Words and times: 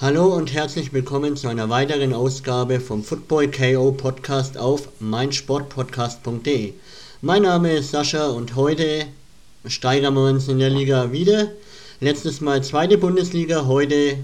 Hallo 0.00 0.26
und 0.26 0.54
herzlich 0.54 0.92
willkommen 0.92 1.36
zu 1.36 1.48
einer 1.48 1.70
weiteren 1.70 2.14
Ausgabe 2.14 2.78
vom 2.78 3.02
Football 3.02 3.50
KO 3.50 3.90
Podcast 3.90 4.56
auf 4.56 4.88
meinsportpodcast.de. 5.00 6.74
Mein 7.20 7.42
Name 7.42 7.72
ist 7.72 7.90
Sascha 7.90 8.28
und 8.28 8.54
heute 8.54 9.06
steigern 9.66 10.14
wir 10.14 10.28
uns 10.30 10.46
in 10.46 10.60
der 10.60 10.70
Liga 10.70 11.10
wieder. 11.10 11.48
Letztes 11.98 12.40
Mal 12.40 12.62
zweite 12.62 12.96
Bundesliga, 12.96 13.66
heute 13.66 14.18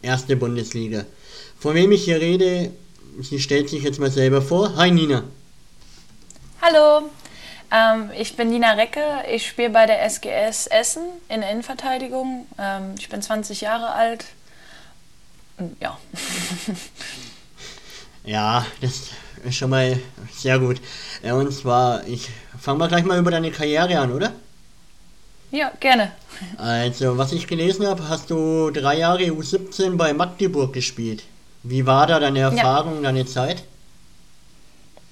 erste 0.00 0.34
Bundesliga. 0.34 1.04
Von 1.58 1.74
wem 1.74 1.92
ich 1.92 2.04
hier 2.04 2.22
rede, 2.22 2.70
sie 3.20 3.38
stellt 3.38 3.68
sich 3.68 3.82
jetzt 3.82 4.00
mal 4.00 4.10
selber 4.10 4.40
vor. 4.40 4.76
Hi 4.76 4.90
Nina. 4.90 5.24
Hallo, 6.62 7.10
ähm, 7.70 8.10
ich 8.18 8.34
bin 8.34 8.48
Nina 8.48 8.72
Recke. 8.72 9.04
Ich 9.30 9.46
spiele 9.46 9.68
bei 9.68 9.84
der 9.84 10.02
SGS 10.08 10.68
Essen 10.68 11.02
in 11.28 11.42
Innenverteidigung. 11.42 12.46
Ähm, 12.58 12.94
ich 12.98 13.10
bin 13.10 13.20
20 13.20 13.60
Jahre 13.60 13.92
alt. 13.92 14.24
Ja. 15.80 15.98
ja, 18.24 18.66
das 18.80 19.10
ist 19.44 19.56
schon 19.56 19.70
mal 19.70 19.98
sehr 20.32 20.58
gut. 20.58 20.80
Und 21.22 21.52
zwar, 21.52 22.06
ich 22.06 22.28
fange 22.58 22.78
mal 22.78 22.88
gleich 22.88 23.04
mal 23.04 23.18
über 23.18 23.30
deine 23.30 23.50
Karriere 23.50 23.98
an, 23.98 24.12
oder? 24.12 24.32
Ja, 25.50 25.72
gerne. 25.80 26.12
Also, 26.58 27.16
was 27.16 27.32
ich 27.32 27.46
gelesen 27.46 27.86
habe, 27.86 28.08
hast 28.08 28.30
du 28.30 28.70
drei 28.70 28.98
Jahre 28.98 29.24
U17 29.24 29.96
bei 29.96 30.12
Magdeburg 30.12 30.72
gespielt. 30.72 31.24
Wie 31.62 31.86
war 31.86 32.06
da 32.06 32.20
deine 32.20 32.40
Erfahrung, 32.40 32.96
ja. 32.96 33.02
deine 33.02 33.26
Zeit? 33.26 33.64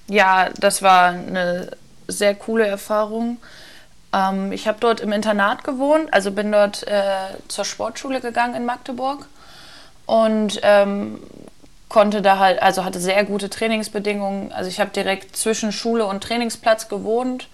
Ja, 0.07 0.49
das 0.57 0.81
war 0.81 1.09
eine 1.09 1.71
sehr 2.07 2.35
coole 2.35 2.65
Erfahrung. 2.65 3.39
Ähm, 4.13 4.51
ich 4.51 4.67
habe 4.67 4.77
dort 4.79 5.01
im 5.01 5.11
Internat 5.11 5.63
gewohnt, 5.63 6.13
also 6.13 6.31
bin 6.31 6.51
dort 6.51 6.87
äh, 6.87 7.35
zur 7.47 7.65
Sportschule 7.65 8.21
gegangen 8.21 8.55
in 8.55 8.65
Magdeburg 8.65 9.27
und 10.07 10.59
ähm, 10.63 11.19
konnte 11.89 12.23
da 12.23 12.39
halt, 12.39 12.61
also 12.61 12.83
hatte 12.83 12.99
sehr 12.99 13.23
gute 13.23 13.49
Trainingsbedingungen. 13.49 14.51
Also 14.51 14.69
ich 14.69 14.79
habe 14.79 14.89
direkt 14.89 15.37
zwischen 15.37 15.71
Schule 15.71 16.05
und 16.07 16.23
Trainingsplatz 16.23 16.87
gewohnt 16.89 17.47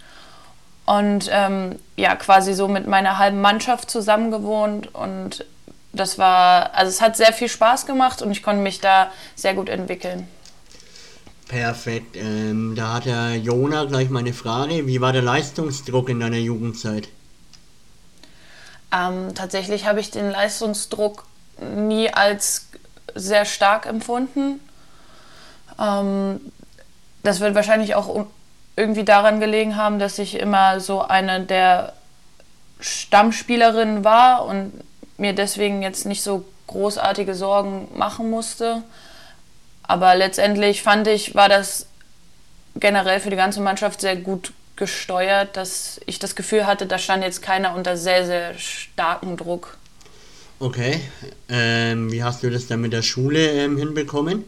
und 0.86 1.30
ähm, 1.32 1.80
ja, 1.98 2.16
quasi 2.16 2.54
so 2.54 2.68
mit 2.70 2.88
meiner 2.88 3.18
halben 3.18 3.42
Mannschaft 3.42 3.92
zusammen 3.92 4.32
gewohnt 4.32 4.94
und 4.96 5.46
das 5.92 6.18
war, 6.18 6.74
also 6.74 6.90
es 6.90 7.02
hat 7.02 7.18
sehr 7.18 7.34
viel 7.34 7.50
Spaß 7.50 7.86
gemacht 7.86 8.22
und 8.22 8.32
ich 8.32 8.42
konnte 8.42 8.62
mich 8.62 8.80
da 8.80 9.12
sehr 9.36 9.54
gut 9.54 9.70
entwickeln. 9.70 10.28
Perfekt. 11.48 12.16
Ähm, 12.16 12.74
da 12.76 12.94
hat 12.94 13.06
der 13.06 13.38
Jona 13.38 13.86
gleich 13.86 14.10
mal 14.10 14.20
eine 14.20 14.34
Frage. 14.34 14.88
Wie 14.88 15.02
war 15.02 15.14
der 15.14 15.22
Leistungsdruck 15.22 16.10
in 16.10 16.20
deiner 16.20 16.38
Jugendzeit? 16.38 17.10
Ähm, 18.92 19.36
tatsächlich 19.36 19.86
habe 19.86 20.00
ich 20.00 20.10
den 20.10 20.32
Leistungsdruck 20.32 21.26
nie 21.60 22.10
als 22.14 22.68
sehr 23.16 23.46
stark 23.46 23.86
empfunden. 23.86 24.60
Ähm, 25.80 26.40
das 27.24 27.40
wird 27.40 27.56
wahrscheinlich 27.56 27.96
auch 27.96 28.26
irgendwie 28.76 29.04
daran 29.04 29.40
gelegen 29.40 29.76
haben, 29.76 30.00
dass 30.00 30.20
ich 30.20 30.40
immer 30.40 30.80
so 30.80 31.02
eine 31.02 31.42
der 31.42 31.94
Stammspielerinnen 32.80 34.04
war 34.04 34.46
und 34.46 34.74
mir 35.18 35.34
deswegen 35.34 35.82
jetzt 35.82 36.06
nicht 36.06 36.24
so 36.24 36.46
großartige 36.68 37.36
Sorgen 37.36 37.88
machen 37.96 38.30
musste. 38.30 38.84
Aber 39.84 40.16
letztendlich 40.16 40.82
fand 40.82 41.08
ich, 41.08 41.36
war 41.36 41.50
das 41.50 41.88
generell 42.76 43.20
für 43.20 43.30
die 43.30 43.36
ganze 43.36 43.62
Mannschaft 43.62 44.02
sehr 44.02 44.16
gut 44.16 44.54
gesteuert, 44.76 45.56
dass 45.56 46.02
ich 46.08 46.20
das 46.20 46.36
Gefühl 46.36 46.66
hatte, 46.66 46.88
da 46.88 46.98
stand 46.98 47.24
jetzt 47.24 47.42
keiner 47.42 47.76
unter 47.76 47.96
sehr, 47.96 48.26
sehr 48.26 48.58
starkem 48.58 49.38
Druck. 49.38 49.78
Okay. 50.60 51.02
Ähm, 51.50 52.12
wie 52.12 52.24
hast 52.24 52.44
du 52.44 52.50
das 52.50 52.68
dann 52.68 52.82
mit 52.82 52.94
der 52.94 53.02
Schule 53.02 53.52
ähm, 53.52 53.78
hinbekommen? 53.78 54.46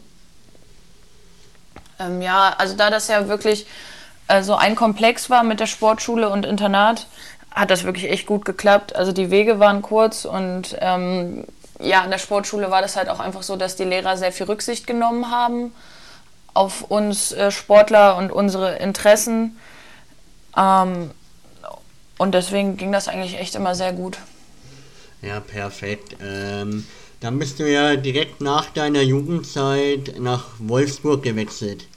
Ähm, 1.98 2.22
ja, 2.22 2.54
also 2.56 2.76
da 2.76 2.90
das 2.90 3.08
ja 3.08 3.28
wirklich 3.28 3.66
äh, 4.28 4.42
so 4.42 4.54
ein 4.54 4.74
Komplex 4.74 5.30
war 5.30 5.42
mit 5.42 5.60
der 5.60 5.66
Sportschule 5.66 6.28
und 6.28 6.46
Internat, 6.46 7.06
hat 7.50 7.70
das 7.70 7.84
wirklich 7.84 8.10
echt 8.10 8.26
gut 8.26 8.44
geklappt. 8.44 8.94
Also 8.94 9.12
die 9.12 9.30
Wege 9.30 9.58
waren 9.58 9.82
kurz 9.82 10.24
und 10.24 10.76
ähm, 10.80 11.44
ja, 11.80 12.04
in 12.04 12.10
der 12.10 12.18
Sportschule 12.18 12.70
war 12.70 12.82
das 12.82 12.96
halt 12.96 13.08
auch 13.08 13.20
einfach 13.20 13.42
so, 13.42 13.56
dass 13.56 13.76
die 13.76 13.84
Lehrer 13.84 14.16
sehr 14.16 14.32
viel 14.32 14.46
Rücksicht 14.46 14.86
genommen 14.86 15.30
haben 15.30 15.72
auf 16.54 16.82
uns 16.82 17.32
äh, 17.32 17.50
Sportler 17.50 18.16
und 18.16 18.32
unsere 18.32 18.76
Interessen. 18.76 19.58
Ähm, 20.56 21.10
und 22.18 22.32
deswegen 22.34 22.78
ging 22.78 22.92
das 22.92 23.08
eigentlich 23.08 23.38
echt 23.38 23.54
immer 23.54 23.74
sehr 23.74 23.92
gut. 23.92 24.18
Ja, 25.26 25.40
perfekt. 25.40 26.16
Ähm, 26.22 26.86
dann 27.18 27.40
bist 27.40 27.58
du 27.58 27.68
ja 27.68 27.96
direkt 27.96 28.40
nach 28.40 28.70
deiner 28.70 29.02
Jugendzeit 29.02 30.20
nach 30.20 30.44
Wolfsburg 30.58 31.24
gewechselt. 31.24 31.88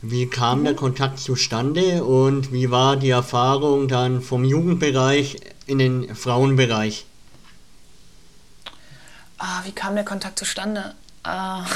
Wie 0.00 0.26
kam 0.26 0.60
mhm. 0.60 0.64
der 0.64 0.74
Kontakt 0.74 1.18
zustande 1.18 2.02
und 2.02 2.50
wie 2.50 2.70
war 2.70 2.96
die 2.96 3.10
Erfahrung 3.10 3.88
dann 3.88 4.22
vom 4.22 4.44
Jugendbereich 4.44 5.36
in 5.66 5.78
den 5.78 6.16
Frauenbereich? 6.16 7.04
Ah, 9.36 9.60
wie 9.64 9.72
kam 9.72 9.94
der 9.94 10.04
Kontakt 10.04 10.38
zustande? 10.38 10.94
Ah, 11.24 11.66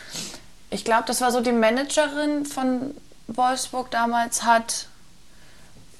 ich 0.70 0.86
glaube, 0.86 1.04
das 1.06 1.20
war 1.20 1.32
so 1.32 1.42
die 1.42 1.52
Managerin 1.52 2.46
von 2.46 2.94
Wolfsburg 3.26 3.90
damals 3.90 4.44
hat 4.44 4.86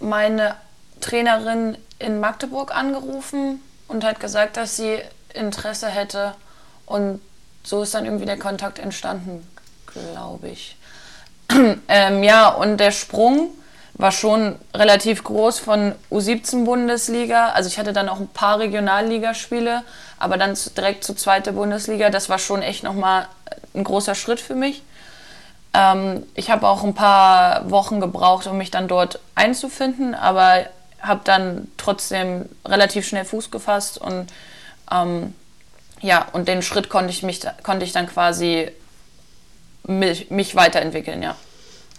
meine 0.00 0.56
Trainerin 1.02 1.76
in 1.98 2.20
Magdeburg 2.20 2.74
angerufen 2.74 3.60
und 3.90 4.04
hat 4.04 4.20
gesagt, 4.20 4.56
dass 4.56 4.76
sie 4.76 4.98
Interesse 5.34 5.88
hätte. 5.88 6.34
Und 6.86 7.20
so 7.62 7.82
ist 7.82 7.94
dann 7.94 8.04
irgendwie 8.04 8.26
der 8.26 8.38
Kontakt 8.38 8.78
entstanden, 8.78 9.46
glaube 9.86 10.48
ich. 10.48 10.76
ähm, 11.88 12.22
ja, 12.22 12.48
und 12.48 12.78
der 12.78 12.92
Sprung 12.92 13.50
war 13.94 14.12
schon 14.12 14.56
relativ 14.74 15.24
groß 15.24 15.58
von 15.58 15.94
U17 16.10 16.64
Bundesliga. 16.64 17.50
Also 17.50 17.68
ich 17.68 17.78
hatte 17.78 17.92
dann 17.92 18.08
auch 18.08 18.20
ein 18.20 18.28
paar 18.28 18.58
Regionalligaspiele, 18.60 19.82
aber 20.18 20.36
dann 20.36 20.56
direkt 20.76 21.04
zur 21.04 21.16
zweiten 21.16 21.54
Bundesliga. 21.54 22.10
Das 22.10 22.28
war 22.28 22.38
schon 22.38 22.62
echt 22.62 22.82
nochmal 22.82 23.26
ein 23.74 23.84
großer 23.84 24.14
Schritt 24.14 24.40
für 24.40 24.54
mich. 24.54 24.82
Ähm, 25.74 26.24
ich 26.34 26.50
habe 26.50 26.66
auch 26.66 26.82
ein 26.82 26.94
paar 26.94 27.70
Wochen 27.70 28.00
gebraucht, 28.00 28.46
um 28.46 28.56
mich 28.56 28.70
dann 28.70 28.88
dort 28.88 29.20
einzufinden, 29.34 30.14
aber 30.14 30.66
habe 31.00 31.20
dann 31.24 31.68
trotzdem 31.76 32.46
relativ 32.64 33.06
schnell 33.06 33.24
Fuß 33.24 33.50
gefasst 33.50 33.98
und 33.98 34.26
ähm, 34.90 35.34
ja, 36.00 36.26
und 36.32 36.48
den 36.48 36.62
Schritt 36.62 36.88
konnte 36.88 37.10
ich 37.10 37.22
mich 37.22 37.40
konnte 37.62 37.84
ich 37.84 37.92
dann 37.92 38.06
quasi 38.06 38.70
mich, 39.84 40.30
mich 40.30 40.54
weiterentwickeln, 40.54 41.22
ja. 41.22 41.36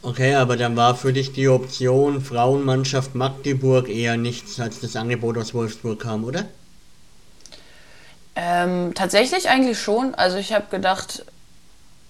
Okay, 0.04 0.34
aber 0.34 0.58
dann 0.58 0.76
war 0.76 0.96
für 0.96 1.14
dich 1.14 1.32
die 1.34 1.48
Option 1.48 2.22
Frauenmannschaft 2.22 3.14
Magdeburg 3.14 3.88
eher 3.88 4.18
nichts, 4.18 4.60
als 4.60 4.80
das 4.80 4.96
Angebot 4.96 5.38
aus 5.38 5.54
Wolfsburg 5.54 6.00
kam, 6.00 6.24
oder? 6.24 6.46
Ähm, 8.36 8.94
tatsächlich 8.96 9.50
eigentlich 9.50 9.80
schon. 9.80 10.16
Also 10.16 10.38
ich 10.38 10.54
habe 10.54 10.66
gedacht, 10.72 11.24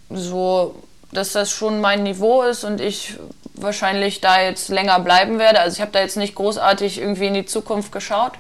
so, 0.10 0.82
dass 1.12 1.34
das 1.34 1.52
schon 1.52 1.82
mein 1.82 2.04
Niveau 2.04 2.44
ist 2.44 2.64
und 2.64 2.80
ich 2.80 3.18
wahrscheinlich 3.54 4.22
da 4.22 4.42
jetzt 4.42 4.70
länger 4.70 5.00
bleiben 5.00 5.40
werde. 5.40 5.60
Also 5.60 5.76
ich 5.76 5.82
habe 5.82 5.92
da 5.92 6.00
jetzt 6.00 6.18
nicht 6.18 6.36
großartig 6.36 7.00
irgendwie 7.00 7.28
in 7.28 7.34
die 7.34 7.46
Zukunft 7.46 7.92
geschaut. 7.92 8.34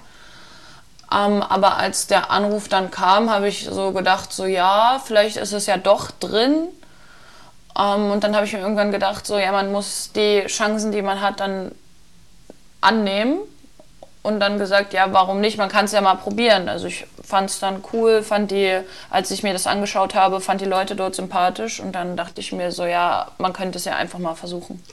Ähm, 1.14 1.44
aber 1.44 1.78
als 1.78 2.08
der 2.08 2.32
Anruf 2.32 2.70
dann 2.70 2.90
kam, 2.90 3.30
habe 3.30 3.48
ich 3.48 3.66
so 3.70 3.92
gedacht, 3.92 4.32
so 4.32 4.46
ja, 4.46 5.02
vielleicht 5.04 5.38
ist 5.38 5.52
es 5.52 5.66
ja 5.66 5.78
doch 5.78 6.12
drin. 6.12 6.68
Ähm, 7.78 8.12
und 8.12 8.24
dann 8.24 8.36
habe 8.36 8.46
ich 8.46 8.54
mir 8.54 8.60
irgendwann 8.60 8.92
gedacht, 8.92 9.26
so 9.26 9.38
ja, 9.38 9.52
man 9.52 9.72
muss 9.72 10.12
die 10.14 10.46
Chancen, 10.48 10.92
die 10.92 11.02
man 11.02 11.22
hat, 11.22 11.40
dann 11.40 11.72
annehmen. 12.80 13.40
Und 14.24 14.40
dann 14.40 14.60
gesagt, 14.60 14.94
ja, 14.94 15.12
warum 15.12 15.42
nicht? 15.42 15.58
Man 15.58 15.70
kann 15.70 15.86
es 15.86 15.94
ja 15.94 16.02
mal 16.02 16.14
probieren. 16.16 16.70
Also 16.70 16.86
ich 16.86 17.08
fand 17.24 17.50
es 17.50 17.60
dann 17.60 17.84
cool, 17.92 18.22
fand 18.22 18.52
die, 18.52 18.80
als 19.10 19.32
ich 19.32 19.42
mir 19.42 19.52
das 19.52 19.66
angeschaut 19.66 20.14
habe, 20.14 20.41
fand 20.41 20.62
die 20.62 20.66
Leute 20.66 20.96
dort 20.96 21.16
sympathisch. 21.16 21.80
Und 21.80 21.94
dann 21.94 22.16
dachte 22.16 22.40
ich 22.40 22.52
mir 22.52 22.72
so, 22.72 22.85
ja, 22.85 23.32
man 23.40 23.52
könnte 23.52 23.80
es 23.80 23.85
ja 23.85 23.96
einfach 23.96 24.20
mal 24.20 24.35
versuchen. 24.35 24.84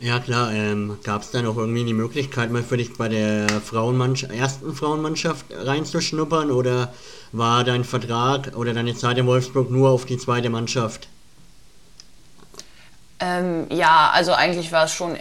Ja 0.00 0.18
klar, 0.18 0.50
ähm, 0.50 0.98
gab 1.04 1.20
es 1.20 1.30
dann 1.30 1.46
auch 1.46 1.58
irgendwie 1.58 1.84
die 1.84 1.92
Möglichkeit, 1.92 2.50
mal 2.50 2.62
für 2.62 2.78
dich 2.78 2.96
bei 2.96 3.08
der 3.08 3.46
Frauenmannschaft, 3.48 4.32
ersten 4.32 4.74
Frauenmannschaft 4.74 5.44
reinzuschnuppern 5.50 6.50
oder 6.50 6.94
war 7.32 7.64
dein 7.64 7.84
Vertrag 7.84 8.56
oder 8.56 8.72
deine 8.72 8.94
Zeit 8.94 9.18
in 9.18 9.26
Wolfsburg 9.26 9.70
nur 9.70 9.90
auf 9.90 10.06
die 10.06 10.16
zweite 10.16 10.48
Mannschaft? 10.48 11.08
Ähm, 13.20 13.66
ja, 13.68 14.10
also 14.14 14.32
eigentlich 14.32 14.72
war 14.72 14.86
es 14.86 14.92
schon 14.92 15.18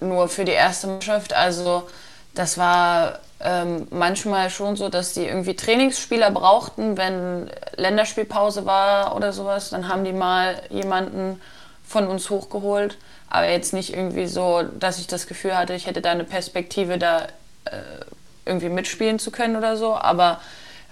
nur 0.00 0.28
für 0.28 0.44
die 0.44 0.52
erste 0.52 0.88
Mannschaft. 0.88 1.32
Also 1.32 1.88
das 2.34 2.58
war 2.58 3.20
ähm, 3.38 3.86
manchmal 3.90 4.50
schon 4.50 4.74
so, 4.74 4.88
dass 4.88 5.14
die 5.14 5.24
irgendwie 5.24 5.54
Trainingsspieler 5.54 6.32
brauchten, 6.32 6.96
wenn 6.96 7.48
Länderspielpause 7.76 8.66
war 8.66 9.14
oder 9.14 9.32
sowas. 9.32 9.70
Dann 9.70 9.86
haben 9.86 10.02
die 10.02 10.12
mal 10.12 10.60
jemanden 10.68 11.40
von 11.86 12.08
uns 12.08 12.30
hochgeholt. 12.30 12.98
Aber 13.28 13.48
jetzt 13.48 13.72
nicht 13.72 13.92
irgendwie 13.92 14.26
so, 14.26 14.62
dass 14.78 14.98
ich 14.98 15.06
das 15.06 15.26
Gefühl 15.26 15.56
hatte, 15.56 15.74
ich 15.74 15.86
hätte 15.86 16.00
da 16.00 16.10
eine 16.10 16.24
Perspektive, 16.24 16.98
da 16.98 17.26
äh, 17.64 18.04
irgendwie 18.44 18.68
mitspielen 18.68 19.18
zu 19.18 19.30
können 19.30 19.56
oder 19.56 19.76
so. 19.76 19.94
Aber 19.94 20.40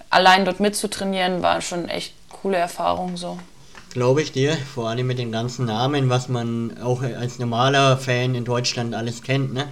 allein 0.09 0.45
dort 0.45 0.59
mitzutrainieren 0.59 1.41
war 1.41 1.61
schon 1.61 1.89
echt 1.89 2.13
coole 2.29 2.57
Erfahrung 2.57 3.17
so. 3.17 3.39
Glaube 3.91 4.21
ich 4.21 4.33
dir, 4.33 4.57
vor 4.73 4.89
allem 4.89 5.07
mit 5.07 5.19
den 5.19 5.31
ganzen 5.31 5.65
Namen, 5.65 6.09
was 6.09 6.27
man 6.27 6.77
auch 6.81 7.01
als 7.01 7.39
normaler 7.39 7.97
Fan 7.97 8.35
in 8.35 8.43
Deutschland 8.43 8.93
alles 8.93 9.23
kennt, 9.23 9.53
ne? 9.53 9.69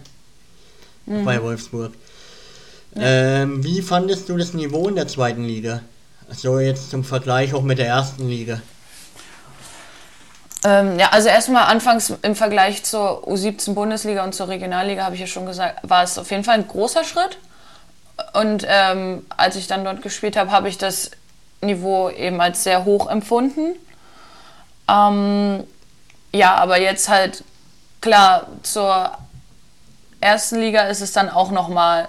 Mhm. 1.06 1.26
Bei 1.26 1.44
Wolfsburg. 1.44 1.92
Ja. 2.96 3.02
Ähm, 3.42 3.64
wie 3.64 3.82
fandest 3.82 4.30
du 4.30 4.38
das 4.38 4.54
Niveau 4.54 4.88
in 4.88 4.96
der 4.96 5.08
zweiten 5.08 5.44
Liga? 5.44 5.82
So 6.30 6.60
jetzt 6.60 6.90
zum 6.90 7.04
Vergleich 7.04 7.54
auch 7.54 7.64
mit 7.64 7.80
der 7.80 7.88
ersten 7.88 8.30
Liga. 8.30 8.62
Ähm, 10.66 10.98
ja, 10.98 11.10
also 11.10 11.28
erstmal 11.28 11.66
anfangs 11.66 12.14
im 12.22 12.36
Vergleich 12.36 12.84
zur 12.84 13.28
U17 13.28 13.74
Bundesliga 13.74 14.24
und 14.24 14.34
zur 14.34 14.48
Regionalliga 14.48 15.04
habe 15.04 15.16
ich 15.16 15.22
ja 15.22 15.28
schon 15.28 15.46
gesagt, 15.46 15.80
war 15.84 16.04
es 16.04 16.18
auf 16.18 16.32
jeden 16.32 16.44
Fall 16.44 16.56
ein 16.56 16.68
großer 16.68 17.04
Schritt. 17.04 17.38
Und 18.34 18.66
ähm, 18.68 19.26
als 19.36 19.56
ich 19.56 19.68
dann 19.68 19.84
dort 19.84 20.02
gespielt 20.02 20.38
habe, 20.38 20.52
habe 20.52 20.70
ich 20.70 20.78
das 20.78 21.12
Niveau 21.62 22.10
eben 22.10 22.40
als 22.40 22.64
sehr 22.64 22.86
hoch 22.86 23.10
empfunden. 23.10 23.76
Ähm, 24.90 25.64
ja, 26.32 26.56
aber 26.56 26.80
jetzt 26.80 27.10
halt 27.10 27.44
klar 28.02 28.48
zur 28.64 29.12
ersten 30.20 30.60
Liga 30.60 30.84
ist 30.84 31.02
es 31.02 31.12
dann 31.12 31.30
auch 31.30 31.52
noch 31.52 31.70
mal 31.70 32.08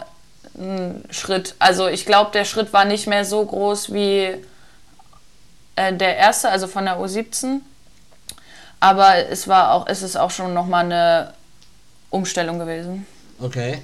ein 0.57 1.05
Schritt. 1.11 1.55
Also 1.59 1.89
ich 1.89 2.07
glaube, 2.07 2.31
der 2.33 2.45
Schritt 2.45 2.73
war 2.73 2.85
nicht 2.85 3.07
mehr 3.07 3.25
so 3.25 3.45
groß 3.45 3.93
wie 3.93 4.37
äh, 5.77 5.93
der 5.93 6.17
erste, 6.17 6.49
also 6.51 6.69
von 6.69 6.85
der 6.85 6.99
U17. 6.99 7.61
Aber 8.85 9.17
es 9.31 9.49
war 9.49 9.73
auch, 9.73 9.87
es 9.87 10.03
ist 10.03 10.15
auch 10.15 10.31
schon 10.31 10.53
nochmal 10.53 10.85
eine 10.85 11.33
Umstellung 12.11 12.59
gewesen. 12.59 13.07
Okay. 13.41 13.81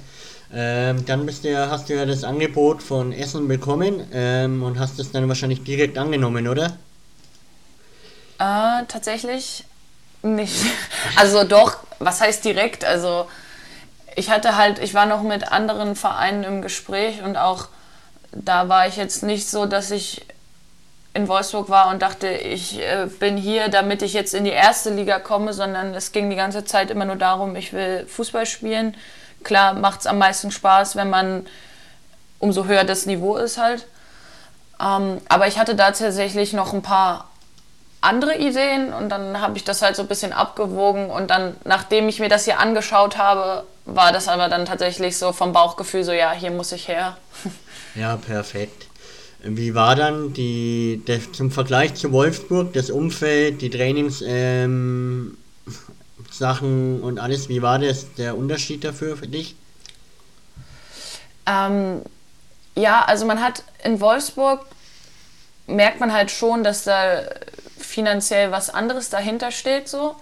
Ähm, 0.53 1.03
dann 1.07 1.25
bist 1.25 1.43
du 1.43 1.49
ja, 1.49 1.71
hast 1.71 1.89
du 1.89 1.95
ja 1.95 2.05
das 2.05 2.23
Angebot 2.23 2.83
von 2.83 3.11
Essen 3.11 3.47
bekommen 3.47 4.07
ähm, 4.13 4.61
und 4.61 4.77
hast 4.77 4.99
es 4.99 5.11
dann 5.11 5.27
wahrscheinlich 5.27 5.63
direkt 5.63 5.97
angenommen, 5.97 6.47
oder? 6.47 6.77
Äh, 8.37 8.85
tatsächlich 8.87 9.65
nicht. 10.21 10.65
Also 11.15 11.45
doch, 11.45 11.77
was 11.97 12.21
heißt 12.21 12.45
direkt? 12.45 12.85
Also 12.85 13.27
ich 14.15 14.29
hatte 14.29 14.55
halt, 14.55 14.77
ich 14.77 14.93
war 14.93 15.07
noch 15.07 15.23
mit 15.23 15.51
anderen 15.51 15.95
Vereinen 15.95 16.43
im 16.43 16.61
Gespräch 16.61 17.23
und 17.23 17.37
auch 17.37 17.69
da 18.31 18.69
war 18.69 18.87
ich 18.87 18.97
jetzt 18.97 19.23
nicht 19.23 19.49
so, 19.49 19.65
dass 19.65 19.89
ich 19.89 20.21
in 21.13 21.27
Wolfsburg 21.27 21.69
war 21.69 21.89
und 21.89 22.01
dachte, 22.01 22.29
ich 22.29 22.79
äh, 22.79 23.07
bin 23.19 23.35
hier, 23.35 23.67
damit 23.67 24.01
ich 24.01 24.13
jetzt 24.13 24.33
in 24.33 24.45
die 24.45 24.51
erste 24.51 24.91
Liga 24.91 25.19
komme, 25.19 25.53
sondern 25.53 25.93
es 25.93 26.11
ging 26.11 26.29
die 26.29 26.35
ganze 26.35 26.63
Zeit 26.63 26.89
immer 26.89 27.05
nur 27.05 27.17
darum, 27.17 27.55
ich 27.55 27.73
will 27.73 28.05
Fußball 28.07 28.45
spielen. 28.45 28.95
Klar 29.43 29.73
macht 29.73 30.01
es 30.01 30.07
am 30.07 30.17
meisten 30.17 30.51
Spaß, 30.51 30.95
wenn 30.95 31.09
man 31.09 31.45
umso 32.39 32.65
höher 32.65 32.85
das 32.85 33.05
Niveau 33.05 33.35
ist 33.35 33.57
halt. 33.57 33.87
Ähm, 34.79 35.19
aber 35.27 35.47
ich 35.47 35.59
hatte 35.59 35.75
da 35.75 35.91
tatsächlich 35.91 36.53
noch 36.53 36.73
ein 36.73 36.81
paar 36.81 37.29
andere 37.99 38.37
Ideen 38.37 38.93
und 38.93 39.09
dann 39.09 39.39
habe 39.41 39.57
ich 39.57 39.63
das 39.63 39.81
halt 39.81 39.95
so 39.95 40.01
ein 40.01 40.07
bisschen 40.07 40.33
abgewogen 40.33 41.09
und 41.09 41.29
dann, 41.29 41.55
nachdem 41.65 42.09
ich 42.09 42.19
mir 42.19 42.29
das 42.29 42.45
hier 42.45 42.59
angeschaut 42.59 43.17
habe, 43.17 43.65
war 43.85 44.11
das 44.11 44.27
aber 44.27 44.49
dann 44.49 44.65
tatsächlich 44.65 45.17
so 45.17 45.33
vom 45.33 45.53
Bauchgefühl 45.53 46.03
so, 46.03 46.11
ja, 46.11 46.31
hier 46.31 46.51
muss 46.51 46.71
ich 46.71 46.87
her. 46.87 47.17
Ja, 47.93 48.15
perfekt. 48.15 48.87
Wie 49.43 49.73
war 49.73 49.95
dann 49.95 50.33
die, 50.33 51.01
der, 51.07 51.19
zum 51.33 51.49
Vergleich 51.49 51.95
zu 51.95 52.11
Wolfsburg, 52.11 52.73
das 52.73 52.91
Umfeld, 52.91 53.61
die 53.61 53.71
Trainingssachen 53.71 55.37
ähm, 56.61 56.99
und 57.01 57.19
alles, 57.19 57.49
wie 57.49 57.61
war 57.61 57.79
das 57.79 58.13
der 58.15 58.37
Unterschied 58.37 58.83
dafür 58.83 59.17
für 59.17 59.27
dich? 59.27 59.55
Ähm, 61.47 62.03
ja, 62.75 63.03
also 63.03 63.25
man 63.25 63.41
hat 63.41 63.63
in 63.83 63.99
Wolfsburg, 63.99 64.65
merkt 65.65 65.99
man 65.99 66.13
halt 66.13 66.29
schon, 66.29 66.63
dass 66.63 66.83
da 66.83 67.23
finanziell 67.79 68.51
was 68.51 68.69
anderes 68.69 69.09
dahinter 69.09 69.51
steht 69.51 69.89
so. 69.89 70.15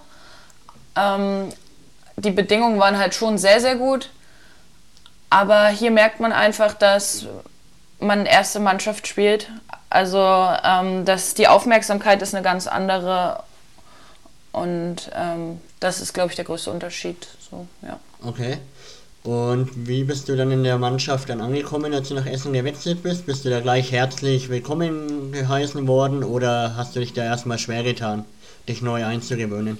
Ähm, 0.96 1.50
die 2.16 2.30
Bedingungen 2.30 2.78
waren 2.78 2.98
halt 2.98 3.14
schon 3.14 3.38
sehr, 3.38 3.60
sehr 3.60 3.76
gut. 3.76 4.10
Aber 5.28 5.68
hier 5.68 5.90
merkt 5.90 6.20
man 6.20 6.32
einfach, 6.32 6.74
dass 6.74 7.26
man 8.00 8.26
erste 8.26 8.60
Mannschaft 8.60 9.06
spielt. 9.06 9.50
Also 9.88 10.18
ähm, 10.18 11.04
das, 11.04 11.34
die 11.34 11.48
Aufmerksamkeit 11.48 12.22
ist 12.22 12.34
eine 12.34 12.44
ganz 12.44 12.66
andere 12.66 13.42
und 14.52 15.10
ähm, 15.14 15.60
das 15.78 16.00
ist, 16.00 16.12
glaube 16.12 16.30
ich, 16.30 16.36
der 16.36 16.44
größte 16.44 16.70
Unterschied. 16.70 17.28
So, 17.50 17.66
ja. 17.82 17.98
Okay. 18.24 18.58
Und 19.22 19.86
wie 19.86 20.04
bist 20.04 20.28
du 20.28 20.36
dann 20.36 20.50
in 20.50 20.64
der 20.64 20.78
Mannschaft 20.78 21.28
dann 21.28 21.42
angekommen, 21.42 21.92
als 21.92 22.08
du 22.08 22.14
nach 22.14 22.26
Essen 22.26 22.54
gewechselt 22.54 23.02
bist? 23.02 23.26
Bist 23.26 23.44
du 23.44 23.50
da 23.50 23.60
gleich 23.60 23.92
herzlich 23.92 24.48
willkommen 24.48 25.32
geheißen 25.32 25.86
worden 25.86 26.24
oder 26.24 26.74
hast 26.76 26.96
du 26.96 27.00
dich 27.00 27.12
da 27.12 27.24
erstmal 27.24 27.58
schwer 27.58 27.82
getan, 27.82 28.24
dich 28.66 28.80
neu 28.80 29.04
einzugewöhnen? 29.04 29.78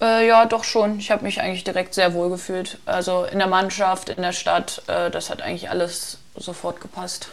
Äh, 0.00 0.26
ja, 0.26 0.44
doch 0.46 0.64
schon. 0.64 0.98
Ich 0.98 1.10
habe 1.10 1.24
mich 1.24 1.40
eigentlich 1.40 1.64
direkt 1.64 1.94
sehr 1.94 2.14
wohl 2.14 2.30
gefühlt. 2.30 2.78
Also 2.84 3.24
in 3.24 3.38
der 3.38 3.48
Mannschaft, 3.48 4.08
in 4.08 4.22
der 4.22 4.32
Stadt, 4.32 4.82
äh, 4.88 5.10
das 5.10 5.30
hat 5.30 5.42
eigentlich 5.42 5.70
alles 5.70 6.18
sofort 6.38 6.80
gepasst. 6.80 7.28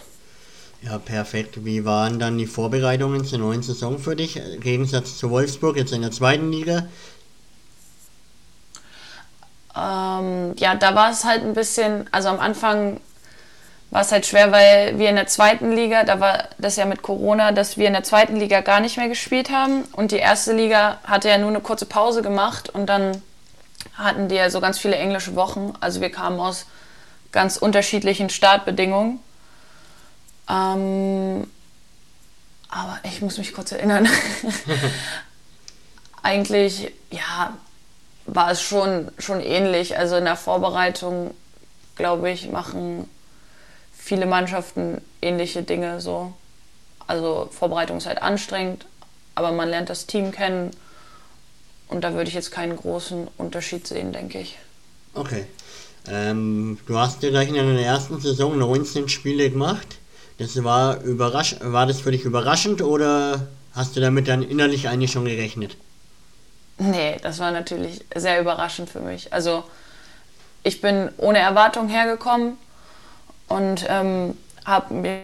Ja, 0.81 0.99
perfekt. 0.99 1.65
Wie 1.65 1.85
waren 1.85 2.19
dann 2.19 2.37
die 2.37 2.45
Vorbereitungen 2.45 3.25
zur 3.25 3.39
neuen 3.39 3.63
Saison 3.63 3.97
für 3.97 4.15
dich? 4.15 4.37
Im 4.37 4.59
Gegensatz 4.59 5.17
zu 5.17 5.31
Wolfsburg, 5.31 5.77
jetzt 5.77 5.93
in 5.93 6.01
der 6.01 6.11
zweiten 6.11 6.51
Liga? 6.51 6.87
Ähm, 9.75 10.53
ja, 10.57 10.75
da 10.75 10.95
war 10.95 11.11
es 11.11 11.25
halt 11.25 11.43
ein 11.43 11.53
bisschen, 11.53 12.07
also 12.11 12.29
am 12.29 12.39
Anfang 12.39 12.99
war 13.91 14.01
es 14.01 14.11
halt 14.11 14.25
schwer, 14.25 14.51
weil 14.51 14.97
wir 14.99 15.09
in 15.09 15.15
der 15.15 15.27
zweiten 15.27 15.71
Liga, 15.71 16.03
da 16.03 16.19
war 16.19 16.49
das 16.57 16.75
ja 16.75 16.85
mit 16.85 17.01
Corona, 17.01 17.51
dass 17.51 17.77
wir 17.77 17.87
in 17.87 17.93
der 17.93 18.03
zweiten 18.03 18.35
Liga 18.35 18.61
gar 18.61 18.79
nicht 18.79 18.97
mehr 18.97 19.09
gespielt 19.09 19.49
haben 19.49 19.83
und 19.93 20.11
die 20.11 20.17
erste 20.17 20.53
Liga 20.53 20.99
hatte 21.03 21.29
ja 21.29 21.37
nur 21.37 21.49
eine 21.49 21.61
kurze 21.61 21.85
Pause 21.85 22.21
gemacht 22.21 22.69
und 22.69 22.87
dann 22.87 23.21
hatten 23.93 24.27
die 24.27 24.35
ja 24.35 24.49
so 24.49 24.59
ganz 24.59 24.79
viele 24.79 24.95
englische 24.95 25.35
Wochen. 25.35 25.73
Also 25.79 26.01
wir 26.01 26.11
kamen 26.11 26.39
aus 26.39 26.65
ganz 27.35 27.57
unterschiedlichen 27.57 28.29
Startbedingungen. 28.31 29.19
Ähm, 30.49 31.45
aber 32.69 32.99
ich 33.03 33.21
muss 33.21 33.37
mich 33.37 33.53
kurz 33.53 33.71
erinnern. 33.73 34.07
Eigentlich, 36.23 36.91
ja, 37.11 37.55
war 38.25 38.51
es 38.51 38.61
schon, 38.61 39.11
schon 39.19 39.41
ähnlich. 39.41 39.97
Also 39.97 40.15
in 40.15 40.25
der 40.25 40.37
Vorbereitung, 40.37 41.35
glaube 41.95 42.31
ich, 42.31 42.49
machen 42.49 43.07
viele 43.93 44.25
Mannschaften 44.25 45.01
ähnliche 45.21 45.61
Dinge 45.61 45.99
so. 45.99 46.33
Also 47.05 47.49
Vorbereitung 47.51 47.97
ist 47.97 48.07
halt 48.07 48.21
anstrengend, 48.21 48.85
aber 49.35 49.51
man 49.51 49.69
lernt 49.69 49.89
das 49.89 50.07
Team 50.07 50.31
kennen 50.31 50.71
und 51.89 52.03
da 52.03 52.13
würde 52.13 52.29
ich 52.29 52.33
jetzt 52.33 52.51
keinen 52.51 52.77
großen 52.77 53.27
Unterschied 53.37 53.85
sehen, 53.85 54.13
denke 54.13 54.39
ich. 54.39 54.57
Okay. 55.13 55.45
Ähm, 56.07 56.77
du 56.85 56.97
hast 56.97 57.23
ja 57.23 57.29
gleich 57.29 57.49
in 57.49 57.55
der 57.55 57.85
ersten 57.85 58.19
Saison 58.19 58.57
19 58.57 59.09
Spiele 59.09 59.49
gemacht. 59.49 59.97
Das 60.37 60.61
war 60.63 61.01
überrasch 61.01 61.55
war 61.61 61.85
das 61.85 62.01
für 62.01 62.11
dich 62.11 62.23
überraschend 62.23 62.81
oder 62.81 63.47
hast 63.73 63.95
du 63.95 64.01
damit 64.01 64.27
dann 64.27 64.43
innerlich 64.43 64.89
eigentlich 64.89 65.11
schon 65.11 65.25
gerechnet? 65.25 65.77
Nee, 66.77 67.17
das 67.21 67.39
war 67.39 67.51
natürlich 67.51 68.03
sehr 68.13 68.41
überraschend 68.41 68.89
für 68.89 68.99
mich. 68.99 69.31
Also 69.31 69.63
ich 70.63 70.81
bin 70.81 71.09
ohne 71.17 71.39
Erwartung 71.39 71.87
hergekommen 71.87 72.57
und 73.47 73.85
ähm, 73.87 74.37
habe 74.65 74.93
mir 74.93 75.21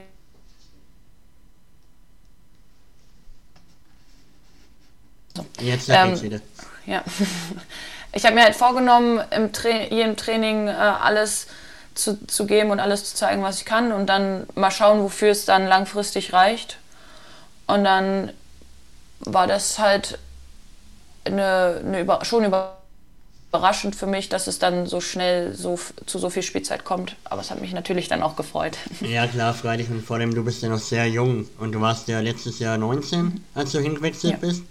Jetzt 5.60 5.90
ähm, 5.90 6.22
wieder. 6.22 6.42
Ja. 6.86 7.04
Ich 8.14 8.26
habe 8.26 8.36
mir 8.36 8.44
halt 8.44 8.56
vorgenommen, 8.56 9.22
im 9.32 9.54
Tra 9.54 9.70
jedem 9.70 10.18
Training 10.18 10.68
äh, 10.68 10.72
alles 10.72 11.48
zu, 11.96 12.26
zu 12.28 12.46
geben 12.46 12.72
und 12.72 12.80
alles 12.80 13.06
zu 13.06 13.16
zeigen, 13.16 13.44
was 13.44 13.60
ich 13.60 13.66
kann 13.66 13.92
und 13.92 14.08
dann 14.08 14.48
mal 14.56 14.72
schauen, 14.72 15.02
wofür 15.02 15.30
es 15.30 15.46
dann 15.46 15.68
langfristig 15.68 16.34
reicht. 16.34 16.78
Und 17.68 17.84
dann 17.84 18.32
war 19.20 19.48
das 19.48 19.80
halt 19.80 20.18
eine, 21.26 21.82
eine 21.86 22.02
über, 22.02 22.26
schon 22.26 22.44
über 22.44 22.82
überraschend 23.52 23.98
für 23.98 24.06
mich, 24.08 24.30
dass 24.30 24.48
es 24.48 24.60
dann 24.60 24.86
so 24.88 25.02
schnell 25.02 25.54
so, 25.54 25.78
zu 26.06 26.20
so 26.20 26.30
viel 26.30 26.42
Spielzeit 26.42 26.86
kommt. 26.86 27.18
Aber 27.26 27.42
es 27.42 27.52
hat 27.52 27.60
mich 27.60 27.74
natürlich 27.74 28.08
dann 28.08 28.24
auch 28.24 28.36
gefreut. 28.38 28.78
Ja, 29.02 29.28
klar, 29.28 29.54
freilich. 29.54 29.90
Und 29.90 30.06
vor 30.06 30.16
allem, 30.16 30.34
du 30.34 30.44
bist 30.44 30.62
ja 30.62 30.70
noch 30.70 30.80
sehr 30.80 31.06
jung. 31.08 31.48
Und 31.60 31.74
du 31.74 31.82
warst 31.82 32.08
ja 32.08 32.22
letztes 32.22 32.60
Jahr 32.60 32.78
19, 32.78 33.44
als 33.54 33.74
du 33.74 33.80
hingewechselt 33.80 34.34
ja. 34.34 34.40
bist. 34.40 34.64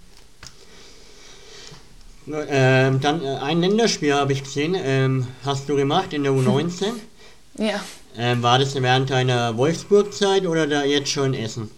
Ähm, 2.27 3.01
dann 3.01 3.23
äh, 3.23 3.37
ein 3.37 3.61
Länderspiel 3.61 4.13
habe 4.13 4.33
ich 4.33 4.43
gesehen, 4.43 4.75
ähm, 4.77 5.27
hast 5.43 5.67
du 5.67 5.75
gemacht 5.75 6.13
in 6.13 6.23
der 6.23 6.31
U19. 6.31 6.93
ja. 7.57 7.79
Ähm, 8.17 8.43
war 8.43 8.59
das 8.59 8.75
während 8.75 9.09
deiner 9.09 9.57
Wolfsburg-Zeit 9.57 10.45
oder 10.45 10.67
da 10.67 10.83
jetzt 10.83 11.09
schon 11.09 11.33
in 11.33 11.43
Essen? 11.43 11.71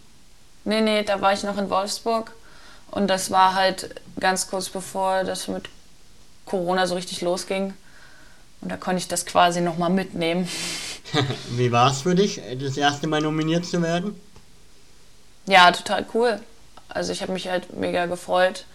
Nee, 0.65 0.81
nee, 0.81 1.03
da 1.03 1.21
war 1.21 1.33
ich 1.33 1.43
noch 1.43 1.57
in 1.57 1.69
Wolfsburg. 1.69 2.31
Und 2.91 3.07
das 3.07 3.31
war 3.31 3.55
halt 3.55 3.95
ganz 4.19 4.47
kurz 4.47 4.69
bevor 4.69 5.23
das 5.23 5.47
mit 5.47 5.69
Corona 6.45 6.87
so 6.87 6.95
richtig 6.95 7.21
losging. 7.21 7.73
Und 8.61 8.71
da 8.71 8.77
konnte 8.77 8.99
ich 8.99 9.07
das 9.07 9.25
quasi 9.25 9.61
nochmal 9.61 9.89
mitnehmen. 9.89 10.47
Wie 11.51 11.71
war 11.71 11.91
es 11.91 12.01
für 12.01 12.15
dich, 12.15 12.41
das 12.59 12.77
erste 12.77 13.07
Mal 13.07 13.21
nominiert 13.21 13.65
zu 13.65 13.81
werden? 13.81 14.19
Ja, 15.45 15.71
total 15.71 16.05
cool. 16.13 16.39
Also 16.87 17.11
ich 17.11 17.21
habe 17.21 17.33
mich 17.33 17.49
halt 17.49 17.75
mega 17.75 18.05
gefreut. 18.05 18.65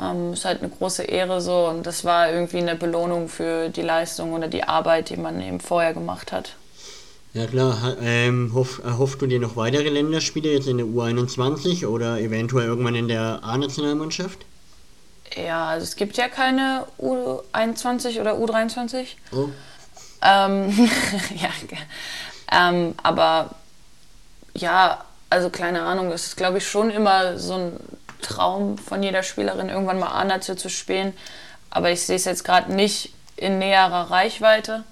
Ähm, 0.00 0.32
ist 0.32 0.44
halt 0.44 0.60
eine 0.60 0.70
große 0.70 1.04
Ehre 1.04 1.40
so 1.40 1.68
und 1.68 1.86
das 1.86 2.04
war 2.04 2.30
irgendwie 2.30 2.58
eine 2.58 2.74
Belohnung 2.74 3.28
für 3.28 3.68
die 3.68 3.82
Leistung 3.82 4.32
oder 4.32 4.48
die 4.48 4.64
Arbeit, 4.64 5.10
die 5.10 5.16
man 5.16 5.40
eben 5.40 5.60
vorher 5.60 5.94
gemacht 5.94 6.32
hat. 6.32 6.56
Ja 7.32 7.46
klar, 7.46 7.96
ähm, 8.00 8.52
hoff, 8.54 8.80
erhoffst 8.84 9.20
du 9.20 9.26
dir 9.26 9.40
noch 9.40 9.56
weitere 9.56 9.88
Länderspiele 9.88 10.52
jetzt 10.52 10.68
in 10.68 10.78
der 10.78 10.86
U21 10.86 11.86
oder 11.86 12.20
eventuell 12.20 12.66
irgendwann 12.66 12.94
in 12.94 13.08
der 13.08 13.40
A-Nationalmannschaft? 13.42 14.38
Ja, 15.36 15.66
also 15.70 15.84
es 15.84 15.96
gibt 15.96 16.16
ja 16.16 16.28
keine 16.28 16.86
U21 17.00 18.20
oder 18.20 18.34
U23. 18.34 19.06
Oh. 19.32 19.48
Ähm, 20.22 20.70
ja, 21.36 21.50
ähm, 22.52 22.94
aber 23.02 23.50
ja, 24.54 25.04
also 25.28 25.50
keine 25.50 25.82
Ahnung, 25.82 26.12
es 26.12 26.26
ist 26.26 26.36
glaube 26.36 26.58
ich 26.58 26.68
schon 26.68 26.90
immer 26.90 27.36
so 27.38 27.54
ein 27.54 27.72
Traum 28.24 28.78
von 28.78 29.02
jeder 29.02 29.22
Spielerin, 29.22 29.68
irgendwann 29.68 29.98
mal 29.98 30.08
A-National 30.08 30.58
zu 30.58 30.68
spielen. 30.68 31.12
Aber 31.70 31.90
ich 31.90 32.02
sehe 32.02 32.16
es 32.16 32.24
jetzt 32.24 32.44
gerade 32.44 32.72
nicht 32.72 33.12
in 33.36 33.58
näherer 33.58 34.10
Reichweite. 34.10 34.84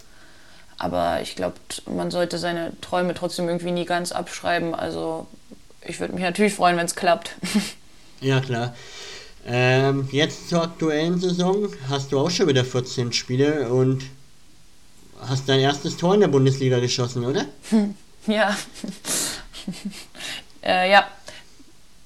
Aber 0.78 1.20
ich 1.22 1.36
glaube, 1.36 1.54
man 1.86 2.10
sollte 2.10 2.38
seine 2.38 2.72
Träume 2.80 3.14
trotzdem 3.14 3.48
irgendwie 3.48 3.70
nie 3.70 3.84
ganz 3.84 4.12
abschreiben. 4.12 4.74
Also 4.74 5.26
ich 5.86 6.00
würde 6.00 6.14
mich 6.14 6.22
natürlich 6.22 6.54
freuen, 6.54 6.76
wenn 6.76 6.86
es 6.86 6.94
klappt. 6.94 7.32
Ja, 8.20 8.38
klar. 8.40 8.72
Ähm, 9.44 10.08
jetzt 10.12 10.48
zur 10.48 10.62
aktuellen 10.62 11.18
Saison 11.18 11.66
hast 11.90 12.12
du 12.12 12.20
auch 12.20 12.30
schon 12.30 12.46
wieder 12.46 12.64
14 12.64 13.12
Spiele 13.12 13.68
und 13.68 14.04
hast 15.26 15.48
dein 15.48 15.58
erstes 15.58 15.96
Tor 15.96 16.14
in 16.14 16.20
der 16.20 16.28
Bundesliga 16.28 16.78
geschossen, 16.78 17.24
oder? 17.24 17.46
Ja. 18.28 18.56
äh, 20.62 20.92
ja, 20.92 21.08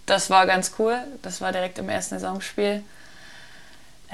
das 0.06 0.30
war 0.30 0.46
ganz 0.46 0.72
cool. 0.78 0.96
Das 1.22 1.40
war 1.40 1.52
direkt 1.52 1.78
im 1.78 1.88
ersten 1.88 2.18
Saisonspiel. 2.18 2.82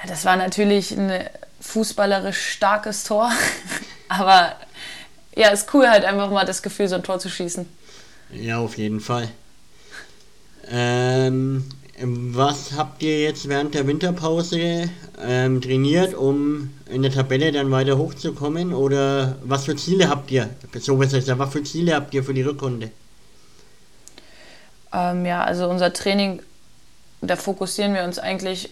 Das 0.09 0.25
war 0.25 0.37
natürlich 0.37 0.91
ein 0.93 1.29
fußballerisch 1.61 2.53
starkes 2.53 3.05
Tor. 3.05 3.31
Aber 4.09 4.57
ja, 5.37 5.49
ist 5.49 5.73
cool 5.75 5.89
halt 5.89 6.05
einfach 6.05 6.31
mal 6.31 6.45
das 6.45 6.63
Gefühl, 6.63 6.89
so 6.89 6.97
ein 6.97 7.03
Tor 7.03 7.19
zu 7.19 7.29
schießen. 7.29 7.67
Ja, 8.33 8.59
auf 8.59 8.77
jeden 8.79 9.01
Fall. 9.01 9.29
Ähm, 10.71 11.65
was 11.99 12.73
habt 12.73 13.03
ihr 13.03 13.21
jetzt 13.21 13.49
während 13.49 13.75
der 13.75 13.87
Winterpause 13.87 14.91
ähm, 15.21 15.61
trainiert, 15.61 16.15
um 16.15 16.71
in 16.87 17.03
der 17.03 17.13
Tabelle 17.13 17.53
dann 17.53 17.71
weiter 17.71 17.99
hochzukommen? 17.99 18.73
Oder 18.73 19.37
was 19.45 19.67
für 19.67 19.77
Ziele 19.77 20.09
habt 20.09 20.31
ihr? 20.31 20.49
So 20.81 20.97
besser 20.97 21.19
gesagt, 21.19 21.39
was 21.39 21.53
für 21.53 21.63
Ziele 21.63 21.95
habt 21.95 22.15
ihr 22.15 22.25
für 22.25 22.35
die 22.35 22.43
Rückrunde? 22.43 22.91
Ähm, 24.93 25.25
ja, 25.25 25.43
also 25.43 25.69
unser 25.69 25.93
Training, 25.93 26.43
da 27.21 27.37
fokussieren 27.37 27.95
wir 27.95 28.05
uns 28.05 28.19
eigentlich 28.19 28.71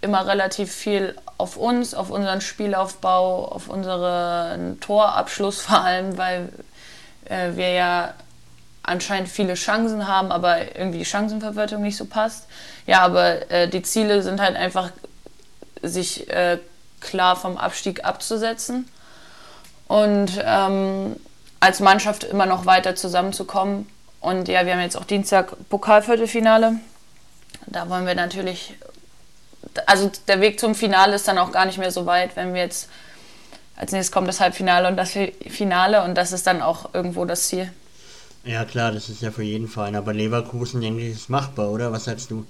immer 0.00 0.26
relativ 0.26 0.72
viel 0.72 1.14
auf 1.36 1.56
uns, 1.56 1.94
auf 1.94 2.10
unseren 2.10 2.40
Spielaufbau, 2.40 3.46
auf 3.46 3.68
unseren 3.68 4.80
Torabschluss 4.80 5.60
vor 5.62 5.80
allem, 5.80 6.16
weil 6.16 6.48
äh, 7.26 7.50
wir 7.54 7.70
ja 7.70 8.14
anscheinend 8.82 9.28
viele 9.28 9.54
Chancen 9.54 10.08
haben, 10.08 10.32
aber 10.32 10.76
irgendwie 10.76 10.98
die 10.98 11.04
Chancenverwertung 11.04 11.82
nicht 11.82 11.96
so 11.96 12.06
passt. 12.06 12.46
Ja, 12.86 13.02
aber 13.02 13.50
äh, 13.50 13.68
die 13.68 13.82
Ziele 13.82 14.22
sind 14.22 14.40
halt 14.40 14.56
einfach, 14.56 14.90
sich 15.82 16.28
äh, 16.30 16.58
klar 17.00 17.36
vom 17.36 17.56
Abstieg 17.56 18.04
abzusetzen 18.04 18.88
und 19.88 20.30
ähm, 20.44 21.16
als 21.60 21.80
Mannschaft 21.80 22.24
immer 22.24 22.46
noch 22.46 22.66
weiter 22.66 22.94
zusammenzukommen 22.96 23.86
und 24.20 24.48
ja, 24.48 24.66
wir 24.66 24.74
haben 24.74 24.80
jetzt 24.80 24.96
auch 24.96 25.04
Dienstag 25.04 25.54
Pokalviertelfinale. 25.68 26.76
Da 27.66 27.88
wollen 27.88 28.06
wir 28.06 28.14
natürlich, 28.14 28.74
also 29.86 30.10
der 30.28 30.40
Weg 30.40 30.60
zum 30.60 30.74
Finale 30.74 31.14
ist 31.14 31.28
dann 31.28 31.38
auch 31.38 31.52
gar 31.52 31.64
nicht 31.66 31.78
mehr 31.78 31.90
so 31.90 32.06
weit, 32.06 32.36
wenn 32.36 32.54
wir 32.54 32.62
jetzt 32.62 32.88
als 33.76 33.92
nächstes 33.92 34.12
kommt 34.12 34.28
das 34.28 34.40
Halbfinale 34.40 34.88
und 34.88 34.96
das 34.96 35.16
Finale 35.48 36.04
und 36.04 36.14
das 36.14 36.32
ist 36.32 36.46
dann 36.46 36.60
auch 36.60 36.92
irgendwo 36.92 37.24
das 37.24 37.48
Ziel. 37.48 37.72
Ja 38.44 38.64
klar, 38.64 38.92
das 38.92 39.08
ist 39.08 39.22
ja 39.22 39.30
für 39.30 39.42
jeden 39.42 39.68
Fall. 39.68 39.94
Aber 39.96 40.12
Leverkusen, 40.12 40.80
denke 40.80 41.02
ich, 41.02 41.12
ist 41.14 41.30
machbar, 41.30 41.70
oder? 41.70 41.90
Was 41.90 42.04
sagst 42.04 42.30
du? 42.30 42.46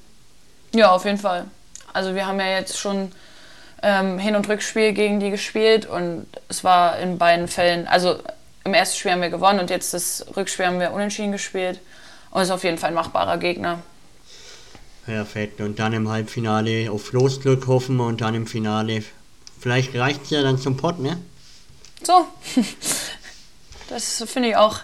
Ja, 0.74 0.90
auf 0.90 1.04
jeden 1.04 1.18
Fall. 1.18 1.46
Also 1.92 2.14
wir 2.14 2.26
haben 2.26 2.38
ja 2.40 2.46
jetzt 2.46 2.78
schon 2.78 3.12
ähm, 3.82 4.18
Hin- 4.18 4.36
und 4.36 4.48
Rückspiel 4.48 4.92
gegen 4.92 5.20
die 5.20 5.30
gespielt 5.30 5.86
und 5.86 6.26
es 6.48 6.64
war 6.64 6.98
in 6.98 7.18
beiden 7.18 7.48
Fällen, 7.48 7.86
also 7.86 8.18
im 8.64 8.74
ersten 8.74 8.98
Spiel 8.98 9.12
haben 9.12 9.22
wir 9.22 9.30
gewonnen 9.30 9.60
und 9.60 9.70
jetzt 9.70 9.94
das 9.94 10.24
Rückspiel 10.36 10.66
haben 10.66 10.80
wir 10.80 10.92
unentschieden 10.92 11.32
gespielt. 11.32 11.80
Und 12.30 12.42
ist 12.42 12.50
auf 12.50 12.62
jeden 12.62 12.78
Fall 12.78 12.90
ein 12.90 12.94
machbarer 12.94 13.38
Gegner. 13.38 13.82
Perfekt. 15.04 15.60
Und 15.60 15.78
dann 15.78 15.92
im 15.92 16.08
Halbfinale 16.08 16.90
auf 16.90 17.12
Losglück 17.12 17.66
hoffen 17.66 17.98
und 17.98 18.20
dann 18.20 18.34
im 18.34 18.46
Finale. 18.46 19.02
Vielleicht 19.58 19.94
reicht 19.96 20.24
es 20.24 20.30
ja 20.30 20.42
dann 20.42 20.58
zum 20.58 20.76
Pott, 20.76 20.98
ne? 21.00 21.18
So. 22.02 22.26
Das 23.88 24.22
finde 24.28 24.50
ich 24.50 24.56
auch. 24.56 24.78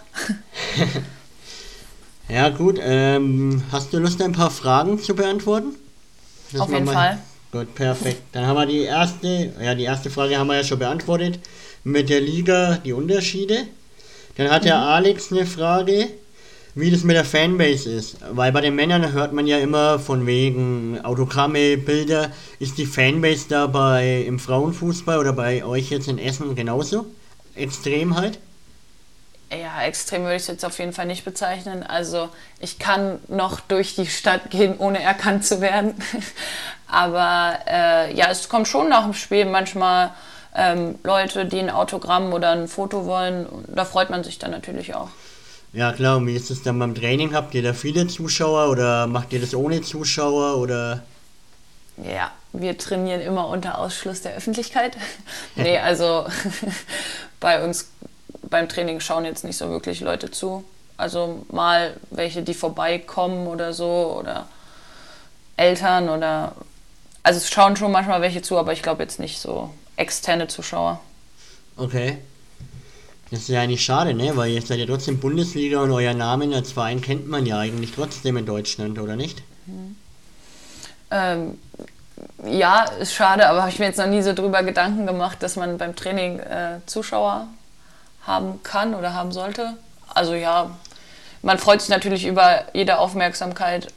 ja, 2.28 2.48
gut. 2.48 2.76
Ähm, 2.82 3.62
hast 3.70 3.92
du 3.92 3.98
Lust, 3.98 4.20
ein 4.20 4.32
paar 4.32 4.50
Fragen 4.50 4.98
zu 4.98 5.14
beantworten? 5.14 5.76
Das 6.50 6.62
auf 6.62 6.72
jeden 6.72 6.88
Fall. 6.88 7.20
Gut, 7.56 7.74
perfekt. 7.74 8.20
Dann 8.32 8.46
haben 8.46 8.56
wir 8.56 8.66
die 8.66 8.82
erste, 8.82 9.50
ja, 9.58 9.74
die 9.74 9.84
erste 9.84 10.10
Frage 10.10 10.36
haben 10.36 10.48
wir 10.48 10.56
ja 10.56 10.64
schon 10.64 10.78
beantwortet 10.78 11.38
mit 11.84 12.10
der 12.10 12.20
Liga 12.20 12.76
die 12.84 12.92
Unterschiede. 12.92 13.66
Dann 14.36 14.50
hat 14.50 14.66
der 14.66 14.76
mhm. 14.76 14.82
Alex 14.82 15.32
eine 15.32 15.46
Frage, 15.46 16.08
wie 16.74 16.90
das 16.90 17.02
mit 17.02 17.16
der 17.16 17.24
Fanbase 17.24 17.90
ist. 17.90 18.18
Weil 18.30 18.52
bei 18.52 18.60
den 18.60 18.74
Männern 18.74 19.10
hört 19.14 19.32
man 19.32 19.46
ja 19.46 19.56
immer 19.56 19.98
von 19.98 20.26
wegen 20.26 21.00
Autogramme, 21.02 21.78
Bilder. 21.78 22.30
Ist 22.58 22.76
die 22.76 22.84
Fanbase 22.84 23.46
dabei 23.48 24.24
im 24.26 24.38
Frauenfußball 24.38 25.18
oder 25.18 25.32
bei 25.32 25.64
euch 25.64 25.88
jetzt 25.88 26.08
in 26.08 26.18
Essen 26.18 26.54
genauso? 26.56 27.06
Extrem 27.54 28.16
halt? 28.16 28.38
Ja, 29.50 29.82
extrem 29.84 30.22
würde 30.22 30.36
ich 30.36 30.42
es 30.42 30.48
jetzt 30.48 30.64
auf 30.64 30.78
jeden 30.78 30.92
Fall 30.92 31.06
nicht 31.06 31.24
bezeichnen. 31.24 31.84
Also 31.84 32.28
ich 32.58 32.78
kann 32.78 33.20
noch 33.28 33.60
durch 33.60 33.94
die 33.94 34.06
Stadt 34.06 34.50
gehen, 34.50 34.76
ohne 34.76 35.00
erkannt 35.00 35.46
zu 35.46 35.60
werden. 35.60 35.94
Aber 36.88 37.58
äh, 37.66 38.14
ja, 38.14 38.30
es 38.30 38.48
kommt 38.48 38.68
schon 38.68 38.88
nach 38.88 39.04
dem 39.04 39.14
Spiel 39.14 39.44
manchmal 39.44 40.12
ähm, 40.54 40.98
Leute, 41.02 41.46
die 41.46 41.58
ein 41.58 41.70
Autogramm 41.70 42.32
oder 42.32 42.50
ein 42.50 42.68
Foto 42.68 43.06
wollen. 43.06 43.46
Da 43.68 43.84
freut 43.84 44.10
man 44.10 44.24
sich 44.24 44.38
dann 44.38 44.52
natürlich 44.52 44.94
auch. 44.94 45.08
Ja 45.72 45.92
klar, 45.92 46.16
und 46.16 46.26
wie 46.26 46.34
ist 46.34 46.50
es 46.50 46.62
dann 46.62 46.78
beim 46.78 46.94
Training? 46.94 47.34
Habt 47.34 47.54
ihr 47.54 47.62
da 47.62 47.72
viele 47.72 48.06
Zuschauer 48.06 48.70
oder 48.70 49.06
macht 49.06 49.32
ihr 49.32 49.40
das 49.40 49.54
ohne 49.54 49.82
Zuschauer 49.82 50.56
oder? 50.56 51.02
Ja, 51.98 52.30
wir 52.52 52.78
trainieren 52.78 53.20
immer 53.20 53.48
unter 53.48 53.78
Ausschluss 53.78 54.22
der 54.22 54.34
Öffentlichkeit. 54.34 54.96
nee, 55.56 55.78
also 55.78 56.26
bei 57.40 57.62
uns 57.62 57.90
beim 58.48 58.68
Training 58.68 59.00
schauen 59.00 59.24
jetzt 59.24 59.44
nicht 59.44 59.56
so 59.56 59.68
wirklich 59.68 60.00
Leute 60.00 60.30
zu. 60.30 60.64
Also 60.96 61.44
mal 61.50 61.96
welche, 62.10 62.42
die 62.42 62.54
vorbeikommen 62.54 63.46
oder 63.46 63.72
so 63.72 64.16
oder 64.18 64.46
Eltern 65.56 66.08
oder 66.08 66.52
also 67.26 67.38
es 67.38 67.50
schauen 67.50 67.74
schon 67.74 67.90
manchmal 67.90 68.20
welche 68.20 68.40
zu, 68.40 68.56
aber 68.56 68.72
ich 68.72 68.82
glaube 68.82 69.02
jetzt 69.02 69.18
nicht 69.18 69.40
so 69.40 69.70
externe 69.96 70.46
Zuschauer. 70.46 71.00
Okay. 71.76 72.18
Das 73.32 73.40
ist 73.40 73.48
ja 73.48 73.60
eigentlich 73.60 73.84
schade, 73.84 74.14
ne? 74.14 74.36
Weil 74.36 74.52
ihr 74.52 74.62
seid 74.62 74.78
ja 74.78 74.86
trotzdem 74.86 75.18
Bundesliga 75.18 75.80
und 75.80 75.90
euer 75.90 76.14
Namen 76.14 76.54
als 76.54 76.70
Verein 76.70 77.00
kennt 77.00 77.26
man 77.26 77.44
ja 77.44 77.58
eigentlich 77.58 77.90
trotzdem 77.92 78.36
in 78.36 78.46
Deutschland, 78.46 79.00
oder 79.00 79.16
nicht? 79.16 79.42
Mhm. 79.66 79.96
Ähm, 81.10 81.58
ja, 82.44 82.84
ist 82.84 83.12
schade, 83.12 83.48
aber 83.48 83.62
habe 83.62 83.70
ich 83.72 83.80
mir 83.80 83.86
jetzt 83.86 83.98
noch 83.98 84.06
nie 84.06 84.22
so 84.22 84.32
drüber 84.32 84.62
Gedanken 84.62 85.04
gemacht, 85.04 85.42
dass 85.42 85.56
man 85.56 85.78
beim 85.78 85.96
Training 85.96 86.38
äh, 86.38 86.78
Zuschauer 86.86 87.48
haben 88.24 88.62
kann 88.62 88.94
oder 88.94 89.14
haben 89.14 89.32
sollte. 89.32 89.76
Also 90.14 90.34
ja, 90.34 90.70
man 91.42 91.58
freut 91.58 91.80
sich 91.80 91.90
natürlich 91.90 92.24
über 92.24 92.66
jede 92.72 92.98
Aufmerksamkeit, 92.98 93.88